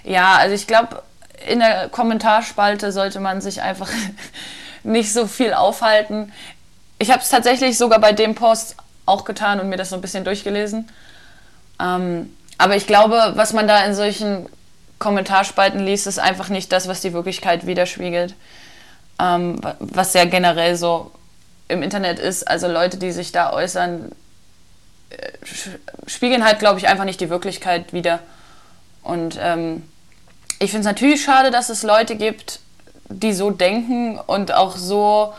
Ja, 0.02 0.36
also 0.36 0.56
ich 0.56 0.66
glaube, 0.66 1.02
in 1.48 1.60
der 1.60 1.88
Kommentarspalte 1.88 2.90
sollte 2.90 3.20
man 3.20 3.40
sich 3.40 3.62
einfach 3.62 3.90
nicht 4.82 5.12
so 5.12 5.28
viel 5.28 5.54
aufhalten. 5.54 6.32
Ich 6.98 7.12
habe 7.12 7.22
es 7.22 7.28
tatsächlich 7.28 7.78
sogar 7.78 8.00
bei 8.00 8.12
dem 8.12 8.34
Post 8.34 8.76
auch 9.06 9.24
getan 9.24 9.60
und 9.60 9.68
mir 9.68 9.76
das 9.76 9.90
so 9.90 9.96
ein 9.96 10.02
bisschen 10.02 10.24
durchgelesen. 10.24 10.88
Ähm, 11.82 12.36
aber 12.58 12.76
ich 12.76 12.86
glaube, 12.86 13.32
was 13.34 13.52
man 13.52 13.66
da 13.66 13.84
in 13.84 13.94
solchen 13.94 14.48
Kommentarspalten 14.98 15.80
liest, 15.80 16.06
ist 16.06 16.20
einfach 16.20 16.48
nicht 16.48 16.70
das, 16.70 16.86
was 16.86 17.00
die 17.00 17.12
Wirklichkeit 17.12 17.66
widerspiegelt. 17.66 18.34
Ähm, 19.18 19.60
was 19.80 20.14
ja 20.14 20.24
generell 20.24 20.76
so 20.76 21.10
im 21.68 21.82
Internet 21.82 22.18
ist. 22.18 22.46
Also 22.46 22.68
Leute, 22.68 22.98
die 22.98 23.10
sich 23.10 23.32
da 23.32 23.52
äußern, 23.52 24.12
äh, 25.10 25.32
spiegeln 26.06 26.44
halt, 26.44 26.60
glaube 26.60 26.78
ich, 26.78 26.88
einfach 26.88 27.04
nicht 27.04 27.20
die 27.20 27.30
Wirklichkeit 27.30 27.92
wider. 27.92 28.20
Und 29.02 29.38
ähm, 29.40 29.82
ich 30.58 30.70
finde 30.70 30.88
es 30.88 30.94
natürlich 30.94 31.24
schade, 31.24 31.50
dass 31.50 31.68
es 31.68 31.82
Leute 31.82 32.14
gibt, 32.14 32.60
die 33.08 33.32
so 33.32 33.50
denken 33.50 34.18
und 34.18 34.54
auch 34.54 34.76
so 34.76 35.34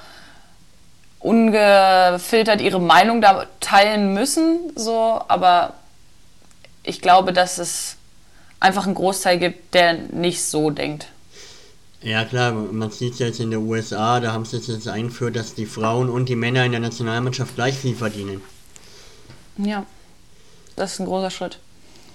ungefiltert 1.19 2.59
ihre 2.59 2.81
Meinung 2.81 3.21
da 3.21 3.45
teilen 3.61 4.13
müssen, 4.13 4.59
so, 4.75 5.21
aber 5.29 5.73
ich 6.83 7.01
glaube, 7.01 7.33
dass 7.33 7.57
es 7.57 7.95
einfach 8.59 8.85
einen 8.85 8.95
Großteil 8.95 9.39
gibt, 9.39 9.73
der 9.73 9.93
nicht 9.93 10.43
so 10.43 10.69
denkt. 10.69 11.07
Ja 12.01 12.25
klar, 12.25 12.51
man 12.51 12.91
sieht 12.91 13.13
es 13.13 13.19
jetzt 13.19 13.39
in 13.39 13.51
den 13.51 13.65
USA, 13.65 14.19
da 14.19 14.33
haben 14.33 14.43
sie 14.43 14.57
es 14.57 14.67
jetzt 14.67 14.89
eingeführt, 14.89 15.37
dass 15.37 15.55
die 15.55 15.65
Frauen 15.65 16.09
und 16.09 16.27
die 16.27 16.35
Männer 16.35 16.65
in 16.65 16.71
der 16.71 16.81
Nationalmannschaft 16.81 17.55
gleich 17.55 17.75
viel 17.77 17.95
verdienen. 17.95 18.41
Ja, 19.57 19.85
das 20.75 20.93
ist 20.93 20.99
ein 20.99 21.05
großer 21.05 21.31
Schritt. 21.31 21.59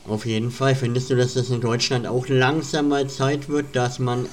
Auf 0.07 0.27
jeden 0.27 0.51
Fall. 0.51 0.75
Findest 0.75 1.11
du, 1.11 1.17
dass 1.17 1.35
das 1.35 1.51
in 1.51 1.61
Deutschland 1.61 2.07
auch 2.07 2.29
langsam 2.29 2.89
mal 2.89 3.09
Zeit 3.09 3.49
wird, 3.49 3.77
dass 3.77 3.99
man 3.99 4.27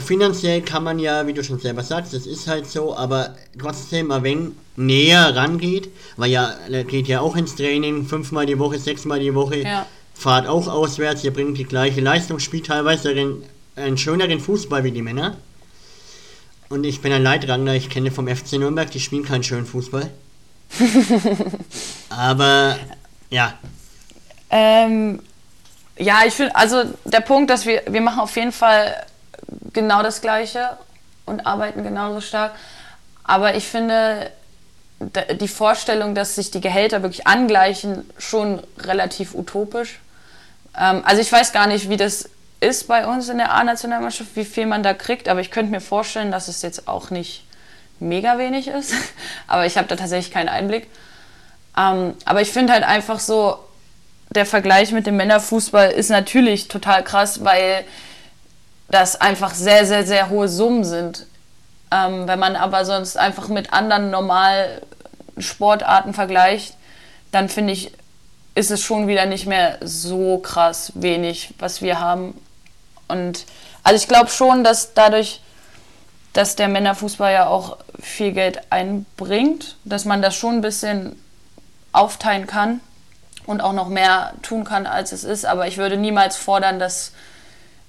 finanziell 0.00 0.62
kann 0.62 0.84
man 0.84 0.98
ja, 0.98 1.26
wie 1.26 1.32
du 1.32 1.42
schon 1.44 1.58
selber 1.58 1.82
sagst, 1.82 2.14
das 2.14 2.26
ist 2.26 2.46
halt 2.48 2.66
so, 2.66 2.96
aber 2.96 3.36
trotzdem 3.58 4.10
wenig 4.22 4.52
näher 4.76 5.34
rangeht, 5.34 5.88
weil 6.16 6.30
ja, 6.30 6.54
er 6.70 6.84
geht 6.84 7.08
ja 7.08 7.20
auch 7.20 7.36
ins 7.36 7.56
Training, 7.56 8.06
fünfmal 8.06 8.46
die 8.46 8.58
Woche, 8.58 8.78
sechsmal 8.78 9.20
die 9.20 9.34
Woche, 9.34 9.62
ja. 9.62 9.86
fahrt 10.14 10.46
auch 10.46 10.68
auswärts, 10.68 11.24
ihr 11.24 11.32
bringt 11.32 11.58
die 11.58 11.64
gleiche 11.64 12.00
Leistung, 12.00 12.38
spielt 12.38 12.66
teilweise 12.66 13.10
einen, 13.10 13.42
einen 13.76 13.98
schöneren 13.98 14.40
Fußball 14.40 14.84
wie 14.84 14.92
die 14.92 15.02
Männer. 15.02 15.36
Und 16.68 16.84
ich 16.84 17.00
bin 17.00 17.12
ein 17.12 17.22
Leitrangler, 17.22 17.74
ich 17.74 17.88
kenne 17.88 18.10
vom 18.10 18.28
FC 18.28 18.54
Nürnberg, 18.54 18.90
die 18.90 19.00
spielen 19.00 19.24
keinen 19.24 19.42
schönen 19.42 19.66
Fußball. 19.66 20.10
aber, 22.10 22.76
ja. 23.30 23.54
Ähm, 24.50 25.20
ja, 25.98 26.20
ich 26.26 26.34
finde, 26.34 26.54
also 26.54 26.84
der 27.04 27.20
Punkt, 27.20 27.50
dass 27.50 27.66
wir, 27.66 27.82
wir 27.88 28.00
machen 28.00 28.20
auf 28.20 28.36
jeden 28.36 28.52
Fall 28.52 28.94
genau 29.72 30.02
das 30.02 30.20
Gleiche 30.20 30.70
und 31.26 31.46
arbeiten 31.46 31.82
genauso 31.82 32.20
stark. 32.20 32.52
Aber 33.24 33.54
ich 33.54 33.66
finde 33.66 34.30
die 35.40 35.48
Vorstellung, 35.48 36.14
dass 36.14 36.34
sich 36.34 36.50
die 36.50 36.60
Gehälter 36.60 37.02
wirklich 37.02 37.26
angleichen, 37.26 38.08
schon 38.18 38.62
relativ 38.78 39.34
utopisch. 39.34 40.00
Ähm, 40.76 41.02
also 41.04 41.20
ich 41.20 41.30
weiß 41.30 41.52
gar 41.52 41.66
nicht, 41.66 41.88
wie 41.88 41.96
das 41.96 42.28
ist 42.60 42.88
bei 42.88 43.06
uns 43.06 43.28
in 43.28 43.38
der 43.38 43.52
A-Nationalmannschaft, 43.52 44.34
wie 44.34 44.44
viel 44.44 44.66
man 44.66 44.82
da 44.82 44.94
kriegt, 44.94 45.28
aber 45.28 45.40
ich 45.40 45.52
könnte 45.52 45.70
mir 45.70 45.80
vorstellen, 45.80 46.32
dass 46.32 46.48
es 46.48 46.62
jetzt 46.62 46.88
auch 46.88 47.10
nicht 47.10 47.44
mega 48.00 48.38
wenig 48.38 48.68
ist. 48.68 48.92
aber 49.46 49.66
ich 49.66 49.76
habe 49.76 49.86
da 49.86 49.94
tatsächlich 49.94 50.32
keinen 50.32 50.48
Einblick. 50.48 50.88
Ähm, 51.76 52.14
aber 52.24 52.40
ich 52.40 52.50
finde 52.50 52.72
halt 52.72 52.82
einfach 52.82 53.20
so, 53.20 53.58
der 54.30 54.46
Vergleich 54.46 54.90
mit 54.92 55.06
dem 55.06 55.16
Männerfußball 55.16 55.90
ist 55.90 56.10
natürlich 56.10 56.68
total 56.68 57.04
krass, 57.04 57.44
weil 57.44 57.84
das 58.90 59.20
einfach 59.20 59.54
sehr, 59.54 59.86
sehr, 59.86 60.06
sehr 60.06 60.30
hohe 60.30 60.48
Summen 60.48 60.84
sind. 60.84 61.26
Ähm, 61.90 62.26
wenn 62.26 62.38
man 62.38 62.56
aber 62.56 62.84
sonst 62.84 63.16
einfach 63.16 63.48
mit 63.48 63.72
anderen 63.72 64.10
normal 64.10 64.82
Sportarten 65.38 66.14
vergleicht, 66.14 66.76
dann 67.32 67.48
finde 67.48 67.72
ich, 67.72 67.92
ist 68.54 68.70
es 68.70 68.82
schon 68.82 69.06
wieder 69.06 69.26
nicht 69.26 69.46
mehr 69.46 69.78
so 69.82 70.38
krass 70.38 70.92
wenig, 70.94 71.54
was 71.58 71.80
wir 71.80 72.00
haben. 72.00 72.40
Und 73.06 73.46
also 73.82 74.02
ich 74.02 74.08
glaube 74.08 74.30
schon, 74.30 74.64
dass 74.64 74.94
dadurch, 74.94 75.40
dass 76.32 76.56
der 76.56 76.68
Männerfußball 76.68 77.32
ja 77.32 77.46
auch 77.46 77.78
viel 78.00 78.32
Geld 78.32 78.60
einbringt, 78.70 79.76
dass 79.84 80.04
man 80.04 80.22
das 80.22 80.34
schon 80.34 80.56
ein 80.56 80.60
bisschen 80.60 81.20
aufteilen 81.92 82.46
kann 82.46 82.80
und 83.46 83.60
auch 83.60 83.72
noch 83.72 83.88
mehr 83.88 84.34
tun 84.42 84.64
kann, 84.64 84.86
als 84.86 85.12
es 85.12 85.24
ist. 85.24 85.46
Aber 85.46 85.66
ich 85.66 85.78
würde 85.78 85.96
niemals 85.96 86.36
fordern, 86.36 86.78
dass 86.78 87.12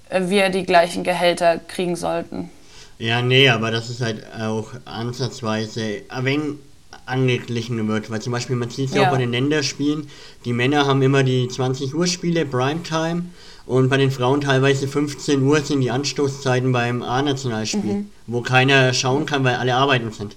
wir 0.10 0.50
die 0.50 0.64
gleichen 0.64 1.04
Gehälter 1.04 1.60
kriegen 1.60 1.96
sollten. 1.96 2.50
Ja, 2.98 3.22
nee, 3.22 3.48
aber 3.50 3.72
das 3.72 3.90
ist 3.90 4.02
halt 4.02 4.26
auch 4.40 4.72
ansatzweise, 4.86 6.02
wenn 6.22 6.60
angeglichen 7.06 7.88
wird. 7.88 8.10
Weil 8.10 8.22
zum 8.22 8.34
Beispiel, 8.34 8.56
man 8.56 8.70
sieht 8.70 8.90
es 8.90 8.96
ja 8.96 9.08
auch 9.08 9.12
bei 9.12 9.18
den 9.18 9.32
Länderspielen, 9.32 10.08
die 10.46 10.54
Männer 10.54 10.86
haben 10.86 11.02
immer 11.02 11.24
die 11.24 11.48
20 11.48 11.96
Uhr 11.96 12.08
Spiele, 12.08 12.46
Primetime, 12.46 13.26
und 13.66 13.90
bei 13.90 13.98
den 13.98 14.10
Frauen 14.12 14.42
teilweise 14.42 14.88
15 14.88 15.44
Uhr 15.44 15.62
sind 15.62 15.82
die 15.82 15.92
Anstoßzeiten 15.92 16.72
beim 16.72 17.04
A-Nationalspiel, 17.04 17.94
Mhm. 17.94 18.10
wo 18.26 18.42
keiner 18.42 18.94
schauen 18.94 19.26
kann, 19.28 19.44
weil 19.44 19.56
alle 19.56 19.76
arbeiten 19.76 20.12
sind. 20.12 20.36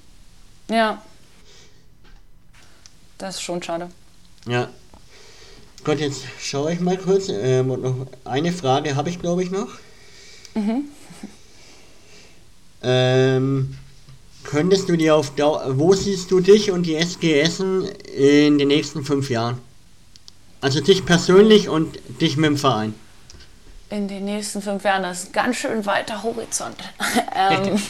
Ja. 0.71 1.01
Das 3.19 3.37
ist 3.37 3.43
schon 3.43 3.63
schade. 3.63 3.89
Ja. 4.47 4.69
Gott, 5.85 5.99
jetzt 5.99 6.23
schaue 6.40 6.73
ich 6.73 6.81
mal 6.81 6.97
kurz. 6.97 7.29
Ähm, 7.29 7.71
und 7.71 7.83
noch 7.83 8.07
eine 8.25 8.53
Frage 8.53 8.95
habe 8.95 9.11
ich, 9.11 9.21
glaube 9.21 9.42
ich, 9.42 9.51
noch. 9.51 9.68
Ähm, 12.85 13.77
könntest 14.42 14.88
du 14.88 14.97
dir 14.97 15.14
auf 15.14 15.35
Dauer, 15.37 15.79
wo 15.79 15.95
siehst 15.95 16.31
du 16.31 16.40
dich 16.40 16.71
und 16.73 16.85
die 16.85 16.97
SG 16.97 17.40
Essen 17.40 17.87
in 17.87 18.59
den 18.59 18.68
nächsten 18.68 19.05
fünf 19.05 19.31
Jahren? 19.31 19.59
Also 20.61 20.81
dich 20.81 21.05
persönlich 21.05 21.68
und 21.68 21.99
dich 22.21 22.37
mit 22.37 22.51
dem 22.51 22.57
Verein. 22.57 22.95
In 23.90 24.09
den 24.09 24.25
nächsten 24.25 24.62
fünf 24.62 24.85
Jahren, 24.85 25.03
das 25.03 25.25
ist 25.25 25.29
ein 25.29 25.33
ganz 25.33 25.57
schön 25.57 25.87
weiter 25.87 26.23
Horizont. 26.23 26.77
ähm, 27.37 27.81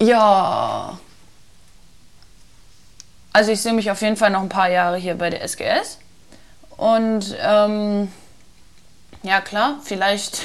ja. 0.00 0.98
Also 3.32 3.50
ich 3.52 3.60
sehe 3.60 3.74
mich 3.74 3.90
auf 3.90 4.00
jeden 4.00 4.16
Fall 4.16 4.30
noch 4.30 4.42
ein 4.42 4.48
paar 4.48 4.70
Jahre 4.70 4.96
hier 4.96 5.14
bei 5.14 5.30
der 5.30 5.42
SGS. 5.42 5.98
Und 6.84 7.34
ähm, 7.40 8.12
ja 9.22 9.40
klar, 9.40 9.78
vielleicht, 9.82 10.42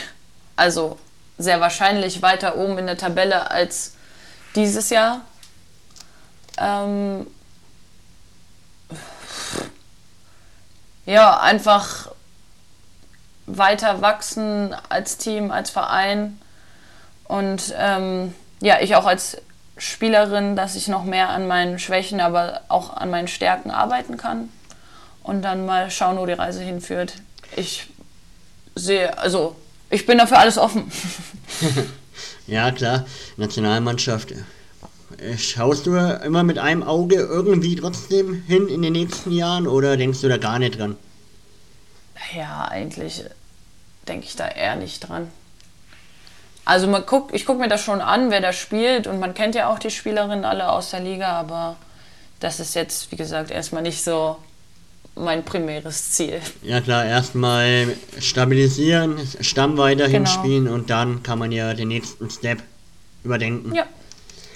also 0.56 0.98
sehr 1.38 1.60
wahrscheinlich 1.60 2.22
weiter 2.22 2.56
oben 2.56 2.78
in 2.78 2.86
der 2.86 2.98
Tabelle 2.98 3.52
als 3.52 3.96
dieses 4.56 4.90
Jahr. 4.90 5.20
Ähm, 6.58 7.28
ja, 11.06 11.42
einfach 11.42 12.14
weiter 13.46 14.02
wachsen 14.02 14.74
als 14.88 15.18
Team, 15.18 15.52
als 15.52 15.70
Verein. 15.70 16.40
Und 17.26 17.74
ähm, 17.78 18.34
ja, 18.62 18.80
ich 18.80 18.96
auch 18.96 19.06
als 19.06 19.42
Spielerin, 19.76 20.56
dass 20.56 20.78
ich 20.78 20.88
noch 20.88 21.04
mehr 21.04 21.28
an 21.32 21.50
meinen 21.50 21.80
Schwächen, 21.80 22.22
aber 22.22 22.62
auch 22.70 22.96
an 22.96 23.10
meinen 23.10 23.28
Stärken 23.28 23.72
arbeiten 23.72 24.16
kann. 24.16 24.48
Und 25.24 25.42
dann 25.42 25.66
mal 25.66 25.92
schauen, 25.92 26.18
wo 26.18 26.26
die 26.26 26.34
Reise 26.34 26.62
hinführt. 26.62 27.14
Ich 27.56 27.88
sehe, 28.76 29.18
also 29.18 29.56
ich 29.90 30.06
bin 30.06 30.18
dafür 30.18 30.40
alles 30.40 30.58
offen. 30.58 30.92
Ja, 32.48 32.72
klar, 32.72 33.06
Nationalmannschaft. 33.38 34.32
Äh, 34.32 35.38
Schaust 35.38 35.86
du 35.86 35.96
immer 35.96 36.42
mit 36.42 36.58
einem 36.58 36.82
Auge 36.82 37.16
irgendwie 37.18 37.76
trotzdem 37.76 38.42
hin 38.48 38.68
in 38.68 38.82
den 38.82 38.94
nächsten 38.94 39.32
Jahren 39.32 39.68
oder 39.68 39.98
denkst 39.98 40.22
du 40.22 40.30
da 40.30 40.38
gar 40.38 40.58
nicht 40.58 40.80
dran? 40.80 40.98
Ja, 42.36 42.66
eigentlich 42.66 43.24
denke 44.08 44.26
ich 44.26 44.36
da 44.36 44.48
eher 44.48 44.76
nicht 44.78 45.08
dran. 45.08 45.30
Also 46.66 46.88
man 46.88 47.06
guckt, 47.06 47.34
ich 47.36 47.46
gucke 47.46 47.60
mir 47.60 47.68
das 47.70 47.82
schon 47.84 48.02
an, 48.02 48.32
wer 48.32 48.42
da 48.42 48.52
spielt 48.52 49.06
und 49.06 49.20
man 49.20 49.36
kennt 49.36 49.54
ja 49.56 49.70
auch 49.72 49.80
die 49.80 49.92
Spielerinnen 49.92 50.46
alle 50.46 50.72
aus 50.72 50.90
der 50.90 51.00
Liga, 51.02 51.28
aber 51.40 51.76
das 52.40 52.60
ist 52.60 52.74
jetzt, 52.74 53.12
wie 53.12 53.16
gesagt, 53.16 53.52
erstmal 53.52 53.84
nicht 53.84 54.04
so 54.04 54.38
mein 55.16 55.44
primäres 55.44 56.12
Ziel. 56.14 56.40
Ja 56.62 56.82
klar, 56.82 57.06
erstmal 57.06 57.88
stabilisieren, 58.20 59.18
Stamm 59.42 59.78
weiterhin 59.78 60.24
Genau. 60.24 60.30
spielen 60.30 60.68
und 60.68 60.90
dann 60.90 61.24
kann 61.24 61.40
man 61.40 61.52
ja 61.52 61.74
den 61.74 61.90
nächsten 61.90 62.30
Step 62.30 62.60
überdenken. 63.24 63.74
Ja, 63.76 63.86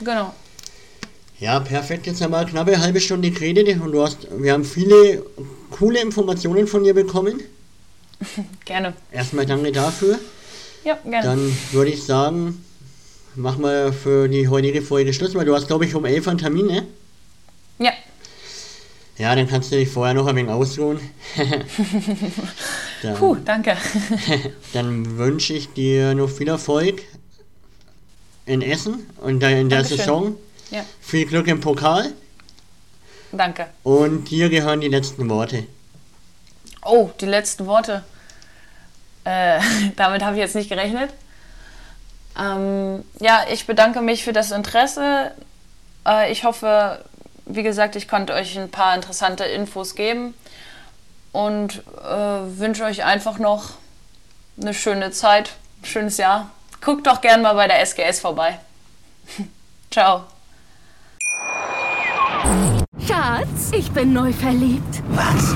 genau. 0.04 0.34
Ja, 1.40 1.60
perfekt. 1.60 2.08
Jetzt 2.08 2.22
haben 2.22 2.32
wir 2.32 2.38
eine 2.38 2.50
knappe 2.50 2.80
halbe 2.80 3.02
Stunde 3.02 3.30
geredet 3.32 3.82
und 3.82 3.92
du 3.92 4.02
hast, 4.02 4.28
wir 4.38 4.54
haben 4.54 4.64
viele 4.64 5.26
coole 5.72 6.00
Informationen 6.02 6.68
von 6.68 6.84
dir 6.84 6.94
bekommen. 6.94 7.42
Gerne. 8.66 8.94
Erstmal 9.12 9.46
danke 9.46 9.72
dafür. 9.72 10.20
Ja, 10.86 10.98
gerne. 11.04 11.22
Dann 11.24 11.58
würde 11.72 11.92
ich 11.92 12.04
sagen, 12.04 12.64
machen 13.36 13.64
wir 13.64 13.92
für 13.94 14.28
die 14.28 14.48
heutige 14.48 14.82
Folge 14.82 15.14
Schluss, 15.14 15.34
weil 15.34 15.46
du 15.46 15.56
hast, 15.56 15.68
glaube 15.68 15.86
ich, 15.86 15.96
um 15.96 16.06
11 16.06 16.26
Uhr 16.26 16.32
einen 16.32 16.40
Termin, 16.40 16.66
ne? 16.68 16.88
Ja, 19.18 19.36
dann 19.36 19.48
kannst 19.48 19.72
du 19.72 19.76
dich 19.76 19.90
vorher 19.90 20.16
noch 20.16 20.26
ein 20.26 20.36
wenig 20.36 20.52
ausruhen. 20.52 21.00
dann, 23.04 23.16
puh, 23.16 23.36
danke. 23.36 23.78
dann 24.74 25.18
wünsche 25.18 25.54
ich 25.54 25.72
dir 25.74 26.16
noch 26.16 26.30
viel 26.30 26.48
Erfolg 26.48 27.04
in 28.46 28.62
Essen 28.62 29.08
und 29.18 29.36
in 29.36 29.40
der 29.40 29.64
Dankeschön. 29.64 29.98
Saison. 29.98 30.36
Ja, 30.72 30.84
Viel 31.02 31.28
Glück 31.28 31.48
im 31.48 31.60
Pokal 31.60 32.12
danke. 33.32 33.68
und 33.84 34.32
dir 34.32 34.50
gehören 34.50 34.82
die 34.82 34.88
letzten 34.88 35.30
Worte. 35.30 35.68
Oh, 36.84 37.12
die 37.22 37.28
letzten 37.28 37.68
Worte. 37.68 38.04
Äh, 39.24 39.60
damit 39.96 40.24
habe 40.24 40.36
ich 40.36 40.42
jetzt 40.42 40.56
nicht 40.56 40.70
gerechnet. 40.70 41.12
Ähm, 42.40 43.04
ja, 43.20 43.46
ich 43.52 43.68
bedanke 43.68 44.02
mich 44.02 44.24
für 44.24 44.34
das 44.34 44.52
Interesse. 44.52 45.32
Äh, 46.08 46.32
ich 46.32 46.44
hoffe, 46.44 47.06
wie 47.46 47.64
gesagt, 47.64 47.96
ich 47.96 48.08
konnte 48.08 48.34
euch 48.34 48.58
ein 48.58 48.72
paar 48.72 48.96
interessante 48.96 49.44
Infos 49.46 49.96
geben 49.96 50.34
und 51.32 51.84
äh, 52.04 52.60
wünsche 52.60 52.84
euch 52.84 53.04
einfach 53.04 53.40
noch 53.40 53.72
eine 54.62 54.74
schöne 54.74 55.12
Zeit, 55.12 55.54
ein 55.82 55.86
schönes 55.86 56.18
Jahr. 56.18 56.50
Guckt 56.82 57.08
doch 57.08 57.22
gern 57.22 57.42
mal 57.42 57.54
bei 57.56 57.68
der 57.68 57.82
SGS 57.82 58.20
vorbei. 58.20 58.60
Ciao. 59.92 60.26
Schatz, 63.08 63.72
ich 63.72 63.92
bin 63.92 64.14
neu 64.14 64.32
verliebt. 64.34 65.02
Was? 65.10 65.56